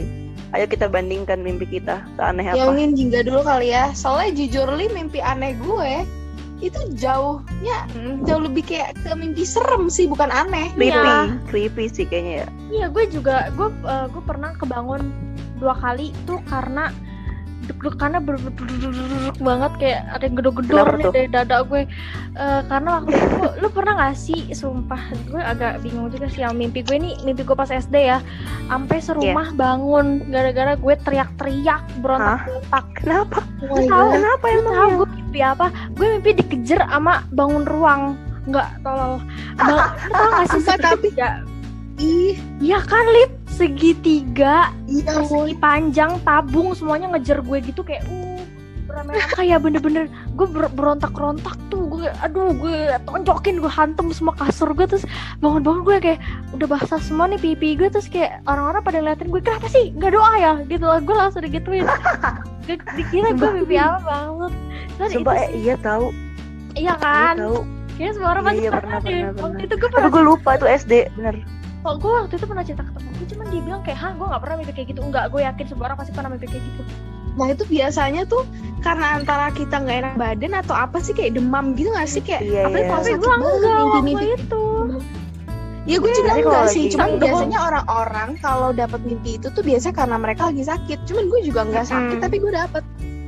ayo 0.54 0.66
kita 0.66 0.88
bandingkan 0.88 1.42
mimpi 1.42 1.68
kita 1.68 2.00
seaneh 2.16 2.46
Ya 2.46 2.56
apa 2.56 2.72
mungkin 2.72 2.96
Jingga 2.96 3.28
dulu 3.28 3.44
kali 3.44 3.76
ya. 3.76 3.92
Soalnya 3.92 4.32
jujur 4.40 4.72
li 4.72 4.88
mimpi 4.88 5.20
aneh 5.20 5.52
gue 5.60 6.08
itu 6.64 6.80
jauh 6.96 7.44
ya 7.60 7.84
jauh 8.24 8.40
lebih 8.40 8.64
kayak 8.64 8.96
ke 9.04 9.12
mimpi 9.12 9.44
serem 9.44 9.92
sih 9.92 10.08
bukan 10.08 10.32
aneh. 10.32 10.72
creepy 10.72 10.96
Iya. 10.96 11.36
creepy 11.46 11.86
sih 11.92 12.06
kayaknya 12.08 12.34
ya 12.34 12.48
Iya, 12.72 12.86
gue 12.90 13.04
juga 13.12 13.52
gue 13.52 13.68
eh, 13.84 14.08
gue 14.08 14.24
pernah 14.24 14.56
kebangun 14.56 15.12
dua 15.60 15.76
kali 15.76 16.16
tuh 16.24 16.40
karena 16.48 16.96
deg-degannya 17.66 18.20
ber 18.20 18.36
banget 19.38 19.72
kayak 19.76 20.00
ada 20.10 20.24
yang 20.24 20.36
gedor-gedor 20.36 20.88
nih 20.94 21.06
dari 21.08 21.28
dada 21.28 21.58
gue. 21.62 21.82
Eh, 22.36 22.62
karena 22.66 22.90
waktu 22.98 23.12
itu 23.12 23.28
lu 23.58 23.68
pernah 23.70 23.94
gak 23.98 24.16
sih 24.16 24.52
sumpah 24.52 25.00
gue 25.26 25.38
agak 25.38 25.82
bingung 25.82 26.08
juga 26.08 26.28
sih 26.28 26.42
yang 26.42 26.54
mimpi 26.54 26.82
gue 26.82 26.96
nih 26.96 27.14
mimpi 27.22 27.42
gue 27.42 27.54
pas 27.54 27.68
SD 27.68 27.96
ya. 28.06 28.20
Sampai 28.66 28.98
serumah 28.98 29.26
Iya. 29.48 29.56
bangun 29.56 30.06
gara-gara 30.28 30.74
gue 30.76 30.94
teriak-teriak 31.00 31.82
berontak-berontak. 32.00 32.86
Kenapa? 32.96 33.40
Oh 33.66 33.80
tahu 33.82 34.08
kenapa 34.12 34.46
Lu 34.46 34.56
emang 34.56 34.74
tahu 34.74 34.86
ya? 34.86 34.96
gue 34.96 35.08
mimpi 35.12 35.40
apa? 35.42 35.66
Gue 35.94 36.08
mimpi 36.12 36.30
dikejar 36.36 36.82
sama 36.86 37.14
bangun 37.30 37.64
ruang. 37.64 38.02
Nggak 38.46 38.70
tolol. 38.80 39.18
Bang, 39.56 39.80
lu 40.06 40.12
tau 40.12 40.30
gak 40.32 40.48
sih 40.52 40.62
tapi- 40.78 41.14
Ih, 41.96 42.36
Iya 42.60 42.84
kan 42.84 43.08
lip 43.08 43.35
segitiga 43.56 44.56
iya 44.86 45.16
persegi 45.16 45.56
panjang 45.56 46.20
tabung 46.22 46.72
semuanya 46.72 47.10
ngejar 47.10 47.40
gue 47.40 47.58
gitu 47.64 47.82
kayak 47.82 48.04
uh 48.06 48.34
beramai-ramai 48.86 49.34
kayak 49.34 49.60
bener-bener. 49.60 50.04
Gue 50.32 50.46
ber- 50.46 50.70
berontak-rontak 50.70 51.58
tuh 51.68 51.84
gue 51.90 52.08
aduh 52.18 52.54
gue 52.54 52.76
tonjokin 53.04 53.58
gue 53.58 53.68
hantem 53.68 54.08
semua 54.10 54.32
kasur 54.34 54.72
gue 54.72 54.86
terus 54.86 55.04
bangun-bangun 55.40 55.82
gue 55.84 55.98
kayak 56.02 56.20
udah 56.52 56.68
basah 56.70 57.00
semua 57.00 57.26
nih 57.26 57.36
pipi 57.36 57.74
gue 57.74 57.90
terus 57.90 58.06
kayak 58.06 58.40
orang-orang 58.46 58.82
pada 58.82 58.98
ngeliatin 58.98 59.28
gue 59.28 59.42
kenapa 59.42 59.68
sih? 59.68 59.92
Nggak 59.92 60.12
doa 60.12 60.34
ya? 60.38 60.54
Gitu 60.64 60.86
lah 60.86 61.00
gue 61.00 61.12
langsung 61.14 61.42
digituin. 61.42 61.84
Gue- 62.66 62.82
dikira 62.94 63.30
gue 63.32 63.50
mimpi 63.54 63.76
apa 63.76 64.00
banget 64.02 64.54
dan 64.96 65.06
itu 65.06 65.16
Sumpah 65.18 65.34
eh, 65.36 65.44
sih- 65.44 65.54
iya 65.62 65.76
tahu. 65.78 66.06
Iya 66.72 66.82
iya 66.82 66.94
kan? 66.96 67.36
tahu. 67.38 67.58
Kayaknya 67.92 68.12
semua 68.12 68.30
orang 68.30 68.44
Iya, 68.44 68.48
pasti 68.48 68.60
iya, 68.60 68.72
pernah 68.72 68.82
pernah, 68.82 69.00
deh. 69.02 69.12
pernah, 69.14 69.32
waktu 69.36 69.44
pernah. 69.52 69.66
itu 69.66 69.76
gue 69.76 69.90
pernah 69.90 70.10
gue 70.10 70.24
lupa 70.26 70.50
itu 70.54 70.66
SD 70.68 70.94
bener 71.16 71.36
kok 71.86 72.02
gue 72.02 72.12
waktu 72.12 72.34
itu 72.34 72.46
pernah 72.46 72.64
cerita 72.66 72.82
ke 72.82 72.92
temen 72.92 73.12
gue 73.14 73.28
cuman 73.30 73.46
dia 73.48 73.62
bilang 73.62 73.82
kayak 73.86 74.00
hah 74.02 74.12
gue 74.12 74.26
nggak 74.26 74.42
pernah 74.42 74.56
mimpi 74.58 74.74
kayak 74.74 74.88
gitu 74.90 75.02
enggak 75.02 75.26
gue 75.30 75.42
yakin 75.46 75.66
semua 75.70 75.86
orang 75.86 75.98
pasti 76.02 76.12
pernah 76.12 76.30
mimpi 76.30 76.48
kayak 76.50 76.66
gitu 76.66 76.84
Nah 77.36 77.52
itu 77.52 77.64
biasanya 77.68 78.24
tuh 78.26 78.48
karena 78.80 79.20
antara 79.20 79.52
kita 79.52 79.76
nggak 79.78 79.98
enak 80.02 80.14
badan 80.16 80.56
atau 80.56 80.72
apa 80.72 80.98
sih 80.98 81.12
kayak 81.12 81.36
demam 81.36 81.76
gitu 81.76 81.92
nggak 81.92 82.08
sih 82.08 82.24
kayak 82.24 82.42
Iya, 82.42 82.62
apa 82.66 82.78
iya. 82.80 82.86
kalau 82.88 82.96
tapi 82.98 83.06
sakit 83.06 83.20
gue 83.20 83.28
banget 83.30 83.44
enggak 83.46 83.60
waktu 83.76 83.86
mimpi-mimpi 83.86 84.28
itu 84.34 84.66
Ya 85.86 86.02
gue 86.02 86.10
juga 86.10 86.30
Tapi 86.34 86.42
enggak 86.42 86.50
kalau 86.58 86.66
sih, 86.66 86.82
lagi 86.82 86.94
cuman 86.98 87.10
biasanya 87.22 87.60
orang-orang 87.62 88.30
kalau 88.42 88.70
dapat 88.74 89.02
mimpi 89.06 89.38
itu 89.38 89.48
tuh 89.54 89.62
biasa 89.62 89.94
karena 89.94 90.18
mereka 90.18 90.50
lagi 90.50 90.66
sakit. 90.66 91.00
Cuman 91.06 91.24
gue 91.30 91.40
juga 91.46 91.62
nggak 91.62 91.86
sakit 91.86 92.18
Hmm. 92.18 92.24
tapi 92.26 92.36
gue 92.42 92.50
dapet. 92.50 92.82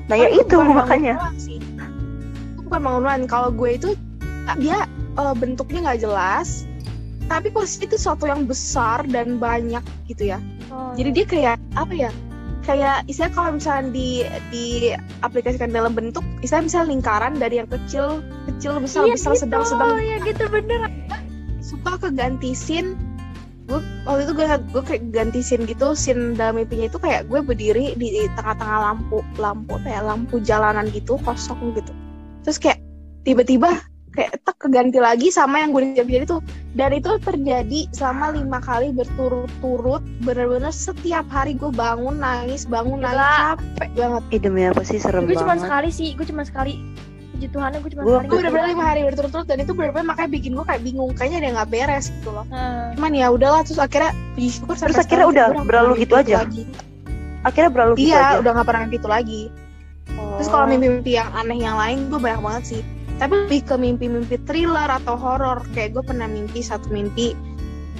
Nah 0.09 0.15
ya 0.17 0.29
itu 0.33 0.55
makanya. 0.57 1.13
sih. 1.37 1.61
Itu 1.61 2.61
bukan 2.65 2.81
bangunan. 2.81 3.19
Kalau 3.29 3.53
gue 3.53 3.69
itu 3.77 3.89
ah, 4.49 4.57
dia 4.57 4.89
eh, 4.89 5.35
bentuknya 5.37 5.79
nggak 5.85 6.01
jelas, 6.01 6.65
tapi 7.27 7.51
posisi 7.51 7.85
itu 7.85 7.99
sesuatu 7.99 8.25
yang 8.25 8.47
besar 8.47 9.03
dan 9.11 9.37
banyak 9.37 9.83
gitu 10.07 10.31
ya. 10.31 10.39
oh, 10.71 10.95
Jadi 10.95 11.09
dia 11.11 11.25
kayak 11.27 11.55
apa 11.75 11.93
ya? 11.93 12.11
Kayak 12.63 13.07
istilah 13.07 13.31
kalau 13.31 13.55
misalnya 13.55 13.95
di 13.95 14.27
di 14.51 14.65
aplikasikan 15.23 15.71
dalam 15.71 15.95
bentuk, 15.95 16.23
istilah 16.43 16.67
misalnya 16.67 16.87
lingkaran 16.91 17.33
dari 17.39 17.63
yang 17.63 17.69
kecil, 17.71 18.19
kecil, 18.51 18.79
besar, 18.83 19.07
iya 19.07 19.15
besar, 19.15 19.31
gitu, 19.35 19.43
sedang, 19.47 19.63
sedang, 19.63 19.95
iya 20.03 20.17
gitu 20.23 20.43
bener. 20.51 20.91
Suka 21.63 21.95
keganti 21.99 22.51
scene. 22.51 22.95
Gue 23.67 23.83
waktu 24.07 24.27
itu 24.27 24.33
gue 24.35 24.47
gue 24.47 24.83
kayak 24.83 25.03
ganti 25.11 25.39
scene 25.43 25.67
gitu 25.67 25.91
scene 25.91 26.35
dalam 26.39 26.59
mimpinya 26.59 26.87
itu 26.87 26.99
kayak 26.99 27.27
gue 27.27 27.39
berdiri 27.43 27.99
di, 27.99 28.07
di 28.15 28.23
tengah-tengah 28.39 28.79
lampu 28.79 29.19
lampu 29.35 29.75
kayak 29.83 30.07
lampu 30.07 30.39
jalanan 30.39 30.87
gitu 30.91 31.19
kosong 31.23 31.75
gitu. 31.75 31.91
Terus 32.47 32.59
kayak 32.63 32.79
tiba-tiba 33.27 33.75
kayak 34.17 34.41
tak 34.41 34.57
keganti 34.57 34.97
lagi 34.97 35.29
sama 35.29 35.61
yang 35.61 35.69
gue 35.69 35.93
jadi 35.93 36.25
itu 36.25 36.41
dan 36.73 36.89
itu 36.91 37.21
terjadi 37.21 37.85
selama 37.91 38.33
lima 38.33 38.57
kali 38.59 38.89
berturut-turut. 38.91 40.01
Bener-bener 40.19 40.69
setiap 40.69 41.25
hari 41.27 41.53
gue 41.53 41.69
bangun 41.69 42.17
nangis 42.17 42.65
bangun 42.65 42.97
Gila. 42.97 43.07
nangis. 43.07 43.37
Capek 43.77 43.89
banget. 43.93 44.23
Ih 44.27 44.41
demi 44.41 44.61
apa 44.63 44.81
sih? 44.81 44.97
Serem 44.97 45.23
gue 45.23 45.37
cuma 45.37 45.53
sekali 45.55 45.89
sih 45.89 46.11
gue 46.11 46.25
cuma 46.25 46.41
sekali. 46.41 46.81
Puji 47.31 47.47
Tuhannya 47.47 47.79
gue 47.79 47.91
cuma 47.93 48.01
Gua- 48.01 48.17
sekali. 48.17 48.27
Gue 48.27 48.37
bener-bener 48.39 48.67
lima 48.67 48.83
hari 48.83 49.01
berturut-turut 49.03 49.45
dan 49.45 49.57
itu 49.59 49.71
bener-bener 49.71 50.07
makanya 50.07 50.29
bikin 50.31 50.51
gue 50.51 50.65
kayak 50.65 50.81
bingung. 50.81 51.11
Kayaknya 51.13 51.37
ada 51.37 51.45
yang 51.45 51.55
nggak 51.55 51.69
beres 51.69 52.05
gitu 52.11 52.29
loh. 52.31 52.45
Nah, 52.47 52.97
cuman 52.97 53.11
ya 53.13 53.27
udahlah 53.29 53.61
terus 53.61 53.77
akhirnya 53.77 54.11
puji 54.33 54.49
syukur 54.51 54.73
Terus 54.73 54.97
akhirnya 54.97 55.27
udah 55.27 55.45
berlalu 55.61 55.93
gitu 55.99 56.13
mimpi 56.13 56.25
aja? 56.27 56.37
lagi. 56.41 56.63
Akhirnya 57.39 57.69
berlalu 57.69 57.93
gitu 57.95 58.09
iya 58.09 58.17
aja. 58.27 58.41
udah 58.41 58.51
gak 58.51 58.65
pernah 58.65 58.81
mimpi 58.83 58.97
itu 58.97 59.07
lagi. 59.07 59.41
Terus 60.07 60.47
kalau 60.47 60.65
Oh. 60.65 60.69
mimpi-mimpi 60.69 61.11
yang 61.13 61.29
aneh 61.31 61.59
yang 61.59 61.77
lain 61.77 61.97
gue 62.07 62.17
banyak 62.17 62.41
banget 62.41 62.63
sih 62.67 62.81
tapi 63.17 63.33
lebih 63.45 63.61
ke 63.65 63.75
mimpi-mimpi 63.75 64.37
thriller 64.45 64.89
atau 64.89 65.17
horor 65.17 65.65
kayak 65.73 65.97
gue 65.97 66.03
pernah 66.05 66.29
mimpi 66.29 66.61
satu 66.61 66.89
mimpi 66.93 67.33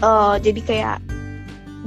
eh 0.01 0.35
jadi 0.41 0.61
kayak 0.61 0.97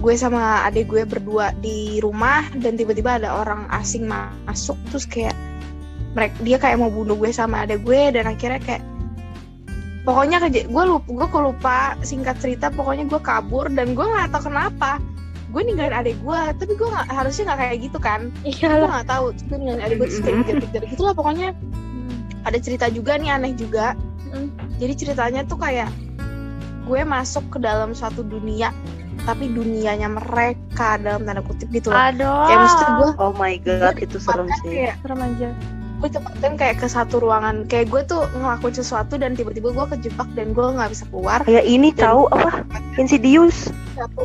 gue 0.00 0.14
sama 0.16 0.64
adik 0.66 0.90
gue 0.90 1.02
berdua 1.06 1.52
di 1.60 2.00
rumah 2.02 2.46
dan 2.58 2.75
tiba-tiba 2.75 3.20
ada 3.22 3.30
orang 3.42 3.70
asing 3.70 4.06
ma- 4.06 4.34
masuk 4.49 4.78
terus 4.90 5.06
kayak 5.06 5.37
mereka 6.16 6.34
dia 6.42 6.56
kayak 6.58 6.82
mau 6.82 6.90
bunuh 6.90 7.14
gue 7.14 7.30
sama 7.30 7.62
adik 7.62 7.87
gue 7.87 8.10
dan 8.10 8.26
akhirnya 8.26 8.58
kayak 8.64 8.82
pokoknya 10.02 10.42
keja- 10.42 10.66
gue 10.66 10.84
lupa 10.88 11.06
gue 11.06 11.42
lupa 11.54 11.78
singkat 12.02 12.34
cerita 12.42 12.72
pokoknya 12.72 13.06
gue 13.06 13.20
kabur 13.22 13.68
dan 13.70 13.94
gue 13.94 14.02
nggak 14.02 14.34
tahu 14.34 14.50
kenapa 14.50 14.99
gue 15.50 15.62
ninggalin 15.66 15.90
adik 15.90 16.14
gue. 16.22 16.40
Tapi 16.62 16.72
gue 16.78 16.88
nggak 16.88 17.10
harusnya 17.10 17.50
nggak 17.50 17.58
kayak 17.58 17.76
gitu 17.82 17.99
kan? 17.99 18.30
Gue 18.46 18.54
iyalah 18.54 18.87
nggak 18.87 19.08
tahu 19.10 19.25
gue 19.34 19.56
ninggalin 19.58 19.82
adik 19.82 19.96
gue 19.99 20.06
terus 20.06 20.22
kayak 20.22 20.87
gitu 20.94 21.02
lah 21.02 21.14
pokoknya 21.14 21.49
ada 22.42 22.59
cerita 22.59 22.87
juga 22.88 23.16
nih 23.16 23.30
aneh 23.30 23.52
juga. 23.54 23.94
Hmm. 24.30 24.47
jadi 24.78 24.94
ceritanya 24.94 25.42
tuh 25.42 25.59
kayak 25.59 25.90
gue 26.87 27.00
masuk 27.02 27.42
ke 27.50 27.59
dalam 27.59 27.90
suatu 27.92 28.23
dunia 28.23 28.70
tapi 29.23 29.50
dunianya 29.50 30.06
mereka 30.06 30.97
dalam 30.97 31.26
tanda 31.26 31.42
kutip 31.42 31.68
gitu 31.70 31.90
loh. 31.90 31.99
Aduh. 31.99 32.47
Kayak 32.47 32.59
maksud 32.62 32.88
gue 32.94 33.11
Oh 33.18 33.32
my 33.35 33.54
god, 33.61 33.94
itu 33.99 34.16
serem 34.16 34.49
sih. 34.62 34.70
kayak 34.87 34.97
serem 35.02 35.20
aja. 35.20 35.50
gue 36.00 36.09
tempatkan 36.09 36.52
kayak 36.56 36.76
ke 36.80 36.87
satu 36.88 37.20
ruangan. 37.20 37.68
Kayak 37.68 37.92
gue 37.92 38.02
tuh 38.09 38.23
ngelakuin 38.32 38.73
sesuatu 38.73 39.20
dan 39.20 39.37
tiba-tiba 39.37 39.68
gue 39.68 39.87
kejebak 39.99 40.30
dan 40.32 40.56
gue 40.56 40.64
nggak 40.64 40.88
bisa 40.88 41.04
keluar. 41.12 41.44
Kayak 41.44 41.66
ini 41.68 41.92
Dan- 41.92 42.00
tahu 42.00 42.23
apa? 42.32 42.64
Insidious. 42.97 43.68
satu 43.93 44.25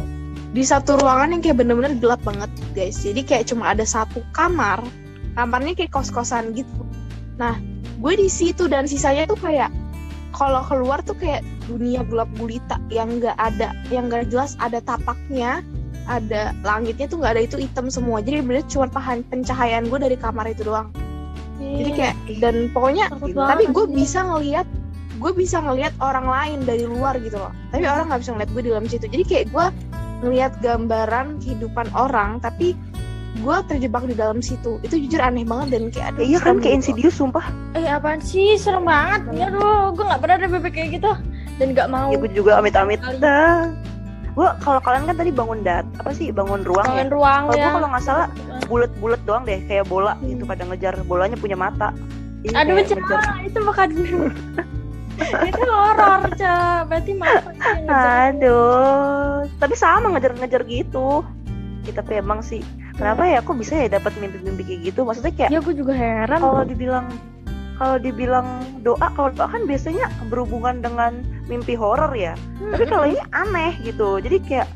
di 0.55 0.63
satu 0.63 0.95
ruangan 0.95 1.35
yang 1.35 1.41
kayak 1.43 1.57
bener-bener 1.59 1.91
gelap 1.99 2.23
banget 2.23 2.47
guys. 2.71 2.95
Jadi 3.03 3.27
kayak 3.27 3.51
cuma 3.51 3.75
ada 3.75 3.83
satu 3.83 4.23
kamar. 4.31 4.79
Kamarnya 5.35 5.75
kayak 5.75 5.91
kos-kosan 5.91 6.55
gitu. 6.55 6.87
Nah 7.35 7.59
gue 8.05 8.13
di 8.21 8.29
situ 8.29 8.69
dan 8.69 8.85
sisanya 8.85 9.25
tuh 9.25 9.41
kayak 9.41 9.73
kalau 10.29 10.61
keluar 10.69 11.01
tuh 11.01 11.17
kayak 11.17 11.41
dunia 11.65 12.05
gelap 12.05 12.29
gulita 12.37 12.77
yang 12.93 13.17
nggak 13.17 13.33
ada 13.41 13.73
yang 13.89 14.13
nggak 14.13 14.29
jelas 14.29 14.53
ada 14.61 14.77
tapaknya 14.85 15.65
ada 16.05 16.53
langitnya 16.61 17.09
tuh 17.09 17.17
nggak 17.17 17.33
ada 17.33 17.43
itu 17.49 17.57
hitam 17.57 17.89
semua. 17.89 18.21
Jadi 18.21 18.45
bener 18.45 18.61
cuma 18.69 18.85
pahan 18.85 19.25
pencahayaan 19.25 19.89
gue 19.89 19.97
dari 19.97 20.13
kamar 20.21 20.45
itu 20.53 20.61
doang. 20.61 20.93
Jadi 21.57 21.91
kayak 21.97 22.15
dan 22.37 22.69
pokoknya 22.77 23.09
Takut 23.09 23.33
tapi 23.33 23.65
gue 23.73 23.85
bisa 23.89 24.21
ngelihat 24.21 24.67
gue 25.17 25.31
bisa 25.33 25.57
ngelihat 25.65 25.97
orang 25.97 26.29
lain 26.29 26.59
dari 26.61 26.85
luar 26.85 27.17
gitu 27.25 27.41
loh. 27.41 27.49
Tapi 27.73 27.89
orang 27.89 28.13
nggak 28.13 28.21
bisa 28.21 28.31
ngeliat 28.37 28.51
gue 28.53 28.61
di 28.61 28.69
dalam 28.69 28.85
situ. 28.85 29.05
Jadi 29.09 29.23
kayak 29.25 29.45
gue 29.49 29.65
ngelihat 30.21 30.53
gambaran 30.61 31.41
kehidupan 31.41 31.89
orang 31.97 32.37
tapi 32.37 32.77
gue 33.35 33.57
terjebak 33.67 34.03
di 34.03 34.13
dalam 34.13 34.39
situ 34.39 34.79
itu 34.79 34.95
jujur 34.97 35.19
aneh 35.19 35.43
banget 35.43 35.67
dan 35.71 35.83
kayak 35.89 36.07
ada 36.09 36.17
Ya, 36.17 36.25
iya 36.25 36.39
kan 36.39 36.55
kayak 36.57 36.75
Insidious 36.79 37.13
sumpah. 37.13 37.43
eh 37.73 37.85
apaan 37.85 38.19
sih 38.19 38.55
serem 38.55 38.83
banget 38.83 39.27
ya 39.33 39.47
aduh 39.49 39.91
gue 39.91 40.03
nggak 40.03 40.19
pernah 40.19 40.35
ada 40.35 40.47
bebek 40.49 40.73
kayak 40.73 40.89
gitu 40.93 41.11
dan 41.55 41.67
nggak 41.71 41.87
mau 41.87 42.09
Ya 42.09 42.17
gue 42.17 42.31
juga 42.31 42.51
amit-amit 42.55 42.99
dah. 43.17 43.69
Gue 44.31 44.47
kalau 44.59 44.79
kalian 44.79 45.03
kan 45.05 45.15
tadi 45.15 45.31
bangun 45.31 45.59
dat 45.61 45.87
apa 45.97 46.11
sih 46.11 46.27
bangun 46.27 46.59
ruang 46.61 46.83
Bangun 46.85 46.99
ya? 47.01 47.13
ruang 47.13 47.41
Kalau 47.45 47.53
ya 47.53 47.61
gue 47.61 47.71
kalau 47.73 47.87
nggak 47.89 48.03
salah 48.03 48.27
bulat-bulat 48.65 49.21
doang 49.23 49.43
deh 49.43 49.59
kayak 49.63 49.85
bola 49.85 50.15
Hmm. 50.15 50.27
gitu 50.29 50.43
pada 50.43 50.63
ngejar 50.65 50.93
bolanya 51.03 51.35
punya 51.35 51.55
mata. 51.55 51.91
Jadi 52.41 52.51
aduh 52.53 52.73
kayak 52.73 52.87
Ca, 52.87 52.95
ngejar. 52.95 53.19
itu 53.41 53.59
bukan 53.59 53.87
itu 55.49 55.61
horor 55.65 56.21
Ca. 56.33 56.55
berarti 56.85 57.11
mata. 57.13 57.51
Aduh, 58.27 59.47
tapi 59.55 59.73
sama 59.73 60.11
ngejar-ngejar 60.11 60.61
gitu. 60.65 61.23
Kita 61.81 62.01
tapi 62.01 62.17
emang 62.17 62.41
sih, 62.41 62.59
kenapa 62.95 63.23
ya 63.27 63.39
kok 63.43 63.55
bisa 63.55 63.73
ya 63.75 63.87
dapat 63.91 64.15
mimpi-mimpi 64.17 64.63
kayak 64.63 64.81
gitu? 64.91 64.99
Maksudnya 65.03 65.33
kayak 65.35 65.49
ya 65.51 65.59
gue 65.59 65.75
juga 65.75 65.93
heran 65.95 66.39
kalau 66.39 66.63
dibilang 66.63 67.07
kalau 67.75 67.99
dibilang 67.99 68.47
doa, 68.87 69.11
kalau 69.13 69.35
doa 69.35 69.51
kan 69.51 69.67
biasanya 69.67 70.07
berhubungan 70.31 70.79
dengan 70.79 71.19
mimpi 71.45 71.75
horor 71.75 72.15
ya. 72.15 72.33
Tapi 72.71 72.87
kalau 72.87 73.03
ini 73.03 73.19
aneh 73.35 73.75
gitu. 73.83 74.23
Jadi 74.23 74.37
kayak 74.47 74.67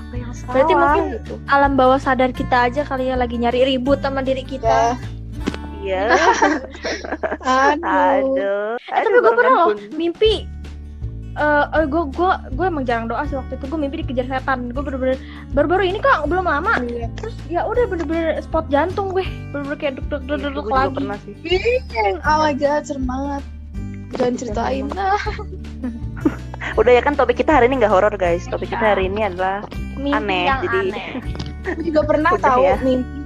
apa 0.00 0.14
yang 0.16 0.32
salah 0.32 0.52
Berarti 0.56 0.72
mungkin 0.72 1.04
gitu. 1.20 1.34
alam 1.50 1.72
bawah 1.76 1.98
sadar 2.00 2.30
kita 2.32 2.72
aja 2.72 2.86
kali 2.86 3.10
ya 3.10 3.18
lagi 3.18 3.36
nyari 3.36 3.76
ribut 3.76 4.00
sama 4.00 4.22
diri 4.22 4.46
kita 4.46 4.96
Iya. 5.86 6.10
aduh 7.46 7.86
Aduh. 7.86 8.74
Eh, 8.90 9.02
tapi 9.06 9.18
gue 9.22 9.32
pernah 9.38 9.52
loh 9.54 9.68
mimpi 9.94 10.42
eh 11.36 11.84
gue 11.84 12.02
gue 12.10 12.30
gue 12.50 12.66
emang 12.66 12.82
jarang 12.82 13.06
doa 13.06 13.22
sih 13.24 13.34
waktu 13.34 13.54
itu. 13.54 13.64
Gue 13.66 13.78
mimpi 13.78 13.96
dikejar 14.00 14.26
setan. 14.26 14.68
Gue 14.68 14.80
bener-bener 14.80 15.20
baru-baru 15.52 15.84
ini 15.86 15.98
kok 15.98 16.24
belum 16.24 16.44
lama. 16.44 16.80
Iya. 16.80 17.06
terus 17.14 17.36
ya 17.46 17.60
udah 17.62 17.84
bener-bener 17.86 18.40
spot 18.40 18.66
jantung 18.66 19.10
gue. 19.10 19.22
Bener-bener 19.50 19.76
kayak 19.76 19.94
duk 19.98 20.06
duk 20.08 20.22
duk 20.24 20.38
Iya, 20.38 20.48
duk 20.48 20.54
gue 20.56 20.64
juga 20.66 20.80
lagi. 20.82 20.94
pernah 20.94 21.16
sih. 21.20 21.34
oh 22.22 22.38
my 22.40 22.54
god 22.54 22.82
serem 22.82 23.04
banget. 23.04 23.42
Jangan 24.08 24.34
ceritain. 24.34 24.84
nah 24.88 25.18
Udah 26.80 26.92
ya 26.92 27.00
kan 27.00 27.12
topik 27.12 27.36
kita 27.36 27.52
hari 27.52 27.68
ini 27.68 27.78
nggak 27.78 27.90
horor 27.90 28.12
guys. 28.12 28.44
Topik 28.44 28.68
kita 28.68 28.96
hari 28.96 29.06
ini 29.06 29.24
adalah 29.24 29.60
mimpi 29.94 30.12
Aneh, 30.14 30.44
yang 30.44 30.60
jadi- 30.62 30.90
aneh. 30.90 31.06
Juga 31.82 32.00
pernah 32.04 32.30
Udah 32.32 32.42
tahu 32.42 32.62
ya. 32.64 32.76
mimpi. 32.80 33.18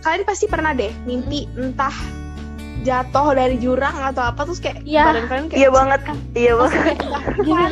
Kalian 0.00 0.22
pasti 0.24 0.46
pernah 0.46 0.72
deh 0.72 0.88
mimpi 1.04 1.44
entah 1.54 1.92
jatuh 2.80 3.26
dari 3.30 3.56
jurang 3.56 3.92
atau 3.94 4.22
apa 4.24 4.40
terus 4.42 4.58
kayak 4.58 4.80
Iya. 4.82 5.04
badan 5.06 5.24
kalian 5.26 5.46
kayak 5.46 5.58
Iya 5.58 5.68
banget. 5.70 6.00
Iya 6.32 6.52
banget. 6.56 6.96
gini 7.38 7.66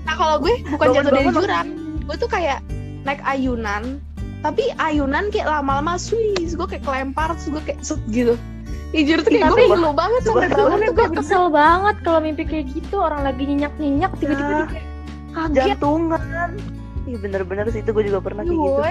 Nah 0.00 0.14
kalau 0.16 0.36
gue 0.38 0.54
bukan 0.66 0.86
jatuh 0.90 1.10
dari 1.12 1.28
jurang, 1.30 1.66
gue 2.02 2.16
tuh 2.16 2.26
kayak 2.26 2.58
naik 3.00 3.22
ayunan, 3.22 4.02
tapi 4.40 4.74
ayunan 4.76 5.30
kayak 5.30 5.46
lama-lama 5.46 5.94
swiss, 5.94 6.52
gue 6.52 6.66
kayak 6.66 6.82
kelempar 6.82 7.30
terus 7.32 7.48
gue 7.48 7.62
kayak 7.64 7.80
set 7.80 8.00
gitu. 8.08 8.34
Jujur 8.90 9.22
tuh 9.22 9.30
kayak 9.30 9.44
Tapi- 9.46 9.62
gue 9.62 9.70
ngeluh 9.70 9.94
banget 9.94 10.20
sampai 10.24 10.48
bangun 10.50 10.80
gue 10.90 11.08
kesel 11.14 11.44
banget 11.46 11.96
kalau 12.02 12.18
mimpi 12.18 12.42
kayak 12.42 12.66
gitu 12.68 12.96
orang 12.98 13.22
lagi 13.22 13.42
nyenyak 13.44 13.70
nyenyak 13.76 14.10
tiba-tiba 14.18 14.42
Ya. 14.42 14.56
dia 14.56 14.66
kayak 14.68 14.86
kaget 15.30 15.66
Jantungan. 15.70 16.50
Iya 17.00 17.16
bener-bener 17.16 17.64
sih 17.70 17.80
itu 17.80 17.90
gue 17.92 18.04
juga 18.04 18.18
pernah 18.20 18.42
kayak 18.42 18.58
gitu. 18.58 18.82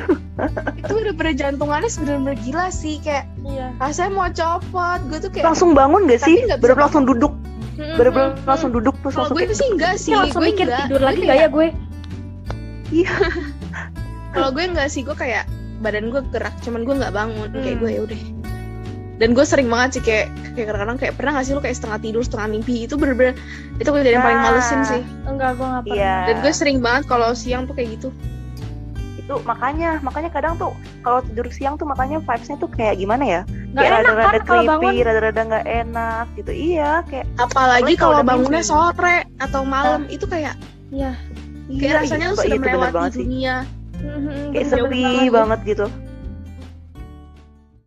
Gue. 0.00 0.16
itu 0.80 0.92
udah 0.94 1.14
pada 1.14 1.32
jantungannya 1.32 1.90
bener-bener 1.90 2.36
gila 2.40 2.66
sih 2.68 2.96
kayak 2.98 3.24
iya 3.44 3.74
rasanya 3.76 4.10
mau 4.12 4.28
copot 4.28 5.00
gue 5.06 5.18
tuh 5.18 5.30
kayak 5.30 5.44
Langsung 5.44 5.70
bangun 5.72 6.06
gak 6.06 6.20
sih? 6.20 6.36
Bener 6.52 6.76
langsung 6.76 7.02
duduk. 7.04 7.32
Mm-mm. 7.74 7.94
Bener-bener 7.94 8.34
langsung 8.42 8.70
duduk 8.70 8.94
terus 8.98 9.12
kalau 9.12 9.24
langsung 9.24 9.36
gue 9.36 9.44
itu 9.44 9.48
kayak 9.48 9.58
sih 9.58 9.68
enggak 9.70 9.94
sih 9.96 10.10
Dia 10.10 10.18
langsung 10.20 10.40
gue 10.40 10.48
mikir 10.48 10.66
tidur 10.68 10.88
Gue 10.96 11.04
lagi 11.04 11.20
kayak- 11.22 11.28
gak 11.28 11.38
ya 11.38 11.48
gue 11.48 11.66
kalau 14.28 14.48
gue 14.50 14.64
enggak 14.64 14.88
sih 14.88 15.02
gue 15.02 15.14
kayak 15.14 15.44
badan 15.78 16.08
gue 16.08 16.22
gerak 16.28 16.54
cuman 16.60 16.82
gue 16.82 16.94
nggak 16.96 17.12
bangun 17.12 17.48
kayak 17.52 17.66
Hmm. 17.72 17.80
gue 17.80 17.90
ya 17.90 18.00
udah 18.02 18.22
dan 19.18 19.34
gue 19.34 19.42
sering 19.42 19.66
banget 19.66 19.90
sih 19.92 20.02
kayak 20.04 20.26
kayak 20.52 20.66
kadang-kadang 20.68 20.96
kayak 20.96 21.14
pernah 21.14 21.32
gak 21.34 21.44
sih 21.44 21.52
lu 21.52 21.60
kayak 21.60 21.74
setengah 21.74 21.98
tidur 21.98 22.22
setengah 22.22 22.46
mimpi 22.48 22.74
itu 22.80 22.94
bener-bener 22.94 23.34
itu 23.76 23.88
kejadian 23.88 24.20
paling 24.20 24.40
malesin 24.40 24.80
sih 24.84 25.02
enggak 25.24 25.54
gue 25.54 25.66
nggak 25.66 25.82
pernah 25.84 25.96
Iya. 25.96 26.16
dan 26.24 26.36
gue 26.38 26.52
sering 26.52 26.78
banget 26.78 27.02
kalau 27.06 27.30
siang 27.32 27.62
tuh 27.64 27.74
kayak 27.74 27.98
gitu 27.98 28.08
itu 29.28 29.36
makanya 29.44 30.00
makanya 30.00 30.32
kadang 30.32 30.56
tuh 30.56 30.72
kalau 31.04 31.20
tidur 31.20 31.44
siang 31.52 31.76
tuh 31.76 31.84
makanya 31.84 32.16
vibesnya 32.24 32.56
tuh 32.56 32.72
kayak 32.72 32.96
gimana 32.96 33.24
ya? 33.28 33.40
Nggak 33.76 33.84
kayak 33.84 33.92
enak 33.92 34.00
kan 34.00 34.08
rada-rada 34.08 34.38
kalau 34.40 34.62
creepy 34.64 34.88
bangun. 34.88 35.04
rada-rada 35.04 35.40
nggak 35.44 35.66
enak 35.68 36.26
gitu. 36.40 36.52
Iya 36.56 36.90
kayak 37.12 37.26
apalagi 37.36 37.92
kalau 38.00 38.18
bangunnya 38.24 38.64
mimpi. 38.64 38.72
sore 38.72 39.16
atau 39.36 39.60
malam 39.68 40.08
itu 40.08 40.24
kayak 40.24 40.56
iya. 40.88 41.12
kayak 41.68 41.84
iya, 41.84 42.00
rasanya 42.00 42.26
iya, 42.26 42.32
lu 42.32 42.36
sudah 42.40 42.56
banget 42.56 42.72
melewati 42.72 43.12
sih. 43.12 43.24
dunia. 43.28 43.56
Mhm, 43.98 44.40
kayak 44.56 44.64
bener 44.64 44.80
sepi 44.80 45.02
banget. 45.04 45.32
banget 45.36 45.60
gitu 45.76 45.86